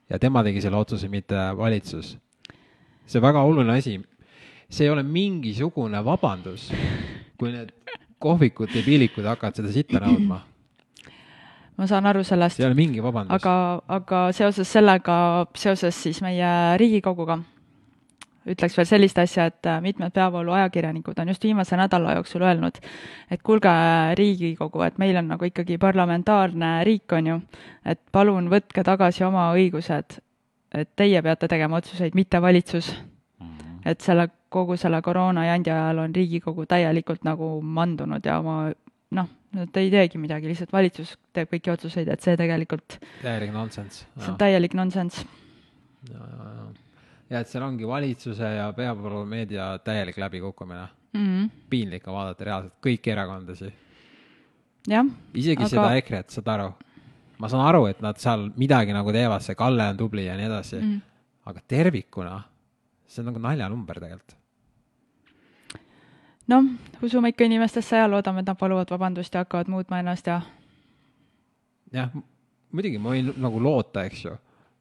ja 0.08 0.18
tema 0.18 0.42
tegi 0.42 0.62
selle 0.64 0.76
otsuse, 0.76 1.08
mitte 1.08 1.36
valitsus. 1.56 2.16
see 3.06 3.18
on 3.20 3.26
väga 3.26 3.42
oluline 3.42 3.78
asi. 3.78 4.00
see 4.70 4.86
ei 4.86 4.90
ole 4.90 5.02
mingisugune 5.02 6.04
vabandus, 6.04 6.70
kui 7.38 7.52
need 7.52 7.72
kohvikud 8.18 8.74
ja 8.74 8.82
piilikud 8.82 9.24
hakkavad 9.24 9.56
seda 9.60 9.72
sitta 9.72 10.00
nõudma 10.02 10.42
ma 11.78 11.86
saan 11.86 12.06
aru 12.10 12.24
sellest. 12.26 12.60
ei 12.60 12.66
ole 12.66 12.74
mingi 12.74 13.02
vabandus. 13.02 13.34
aga, 13.38 13.54
aga 13.88 14.22
seoses 14.34 14.68
sellega, 14.72 15.46
seoses 15.56 16.02
siis 16.02 16.20
meie 16.24 16.50
Riigikoguga, 16.80 17.38
ütleks 18.48 18.76
veel 18.78 18.88
sellist 18.88 19.18
asja, 19.22 19.48
et 19.50 19.68
äh, 19.68 19.80
mitmed 19.84 20.12
peavoolu 20.14 20.54
ajakirjanikud 20.56 21.18
on 21.22 21.30
just 21.32 21.44
viimase 21.44 21.76
nädala 21.78 22.16
jooksul 22.18 22.42
öelnud, 22.48 22.80
et 23.30 23.44
kuulge, 23.46 23.74
Riigikogu, 24.18 24.82
et 24.86 24.98
meil 24.98 25.20
on 25.20 25.30
nagu 25.34 25.46
ikkagi 25.46 25.78
parlamentaarne 25.78 26.72
riik, 26.88 27.12
on 27.12 27.30
ju, 27.32 27.38
et 27.86 28.00
palun 28.12 28.50
võtke 28.50 28.84
tagasi 28.84 29.24
oma 29.28 29.50
õigused, 29.54 30.18
et 30.74 30.90
teie 30.96 31.22
peate 31.22 31.48
tegema 31.48 31.78
otsuseid, 31.78 32.18
mitte 32.18 32.42
valitsus. 32.42 32.90
Mhm. 33.38 33.78
et 33.86 34.00
selle, 34.02 34.28
kogu 34.48 34.76
selle 34.76 34.98
koroona 35.04 35.44
jandi 35.44 35.70
ajal 35.70 35.98
on 36.02 36.14
Riigikogu 36.14 36.66
täielikult 36.66 37.22
nagu 37.24 37.60
mandunud 37.62 38.24
ja 38.24 38.38
oma 38.40 38.72
noh, 39.16 39.28
nad 39.56 39.80
ei 39.80 39.90
teegi 39.92 40.20
midagi, 40.20 40.50
lihtsalt 40.50 40.72
valitsus 40.74 41.14
teeb 41.36 41.50
kõiki 41.52 41.72
otsuseid, 41.72 42.10
et 42.12 42.24
see 42.24 42.36
tegelikult 42.38 42.98
täielik 43.22 43.52
nonsense. 43.54 44.04
see 44.18 44.32
on 44.32 44.38
täielik 44.40 44.76
nonsense. 44.78 45.24
ja, 46.10 46.20
ja, 46.20 46.48
ja, 46.58 46.66
ja 47.32 47.42
et 47.42 47.50
seal 47.50 47.64
ongi 47.66 47.88
valitsuse 47.88 48.54
ja 48.58 48.68
peavoolumeedia 48.76 49.70
täielik 49.84 50.18
läbikukkumine 50.20 50.86
mm. 51.12 51.24
-hmm. 51.26 51.50
piinlik 51.70 52.08
on 52.08 52.14
vaadata 52.14 52.44
reaalselt 52.44 52.76
kõiki 52.86 53.14
erakondasi. 53.14 53.72
jah. 54.88 55.06
isegi 55.34 55.62
aga... 55.62 55.68
seda 55.68 55.94
EKRE-t, 56.02 56.36
saad 56.36 56.52
aru? 56.56 56.72
ma 57.38 57.48
saan 57.48 57.66
aru, 57.66 57.86
et 57.86 58.00
nad 58.02 58.18
seal 58.18 58.50
midagi 58.56 58.92
nagu 58.92 59.12
teevad, 59.12 59.42
see 59.42 59.54
Kalle 59.54 59.88
on 59.88 59.96
tubli 59.96 60.26
ja 60.26 60.36
nii 60.36 60.46
edasi 60.46 60.76
mm, 60.76 60.92
-hmm. 60.92 61.00
aga 61.50 61.60
tervikuna, 61.68 62.42
see 63.06 63.22
on 63.22 63.32
nagu 63.32 63.38
naljanumber 63.38 64.00
tegelikult 64.00 64.37
noh, 66.48 66.64
usume 67.02 67.32
ikka 67.32 67.44
inimestesse 67.44 67.96
ja 67.96 68.08
loodame, 68.10 68.42
et 68.42 68.48
nad 68.48 68.58
paluvad 68.58 68.90
vabandust 68.90 69.34
ja 69.34 69.44
hakkavad 69.44 69.70
muutma 69.72 70.00
ennast 70.02 70.26
ja. 70.26 70.40
jah, 71.92 72.12
muidugi 72.72 73.00
ma 73.02 73.14
võin 73.14 73.32
nagu 73.40 73.62
loota, 73.62 74.04
eks 74.08 74.24
ju, 74.24 74.34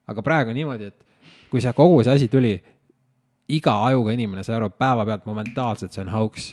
aga 0.08 0.24
praegu 0.26 0.56
niimoodi, 0.56 0.92
et 0.92 1.52
kui 1.52 1.64
see 1.64 1.74
kogu 1.76 2.02
see 2.04 2.16
asi 2.16 2.30
tuli, 2.32 2.56
iga 3.54 3.78
ajuga 3.88 4.16
inimene 4.16 4.44
sai 4.44 4.58
aru 4.58 4.72
päevapealt 4.76 5.28
momentaalselt, 5.28 5.96
see 5.96 6.04
on 6.04 6.12
hauks. 6.12 6.52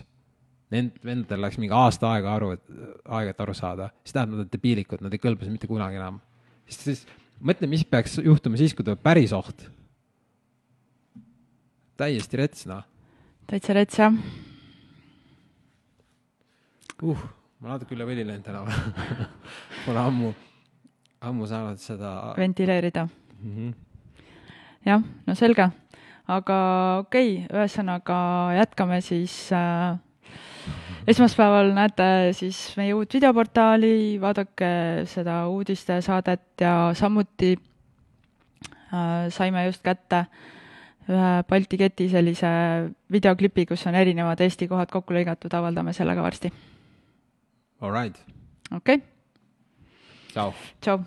Nend-, 0.74 0.96
vendadel 1.06 1.42
läks 1.44 1.58
mingi 1.60 1.74
aasta 1.76 2.08
aega 2.14 2.32
aru, 2.34 2.54
et, 2.56 2.62
aega, 3.04 3.34
et 3.34 3.42
aru 3.44 3.54
saada, 3.54 3.90
siis 4.02 4.14
tähendab, 4.14 4.38
nad 4.38 4.46
on 4.46 4.48
debiilikud, 4.50 5.02
nad 5.04 5.12
ei 5.14 5.20
kõlba 5.22 5.46
mitte 5.50 5.68
kunagi 5.70 6.00
enam. 6.00 6.16
siis, 6.66 6.80
siis 6.80 7.04
mõtle, 7.38 7.68
mis 7.70 7.84
peaks 7.86 8.16
juhtuma 8.24 8.58
siis, 8.58 8.74
kui 8.74 8.86
tuleb 8.86 9.02
päris 9.04 9.34
oht. 9.36 9.68
täiesti 12.00 12.40
rets, 12.40 12.66
noh. 12.66 12.82
täitsa 13.46 13.76
rets, 13.76 14.00
jah 14.00 14.18
uh, 17.02 17.24
ma 17.64 17.74
natuke 17.74 17.96
üle 17.96 18.06
võli 18.08 18.24
läinud 18.26 18.44
täna 18.44 18.62
Pole 19.84 20.00
ammu, 20.00 20.32
ammu 21.24 21.48
saanud 21.48 21.80
seda. 21.80 22.34
ventileerida 22.38 23.06
mm. 23.06 23.52
-hmm. 23.56 23.74
jah, 24.84 25.02
no 25.26 25.34
selge, 25.34 25.70
aga 26.28 26.58
okei 27.04 27.38
okay,, 27.38 27.46
ühesõnaga 27.48 28.18
jätkame 28.58 29.00
siis 29.00 29.36
äh, 29.52 29.96
esmaspäeval 31.08 31.72
näete 31.76 32.32
siis 32.32 32.76
meie 32.76 32.94
uut 32.94 33.14
videoportaali, 33.14 34.20
vaadake 34.20 35.04
seda 35.06 35.46
uudistesaadet 35.48 36.60
ja 36.60 36.92
samuti 36.94 37.56
äh, 38.92 39.30
saime 39.30 39.66
just 39.66 39.82
kätte 39.82 40.26
ühe 41.08 41.32
Balti 41.48 41.76
keti 41.76 42.08
sellise 42.08 42.48
videoklipi, 43.12 43.66
kus 43.66 43.86
on 43.86 43.94
erinevad 43.94 44.40
Eesti 44.40 44.68
kohad 44.68 44.88
kokku 44.92 45.12
lõigatud, 45.12 45.52
avaldame 45.52 45.92
selle 45.92 46.14
ka 46.16 46.22
varsti 46.24 46.52
All 47.84 47.92
right. 47.92 48.16
okei 48.72 48.96
okay.. 48.96 48.98
tšau. 50.32 50.54
tšau 50.80 51.04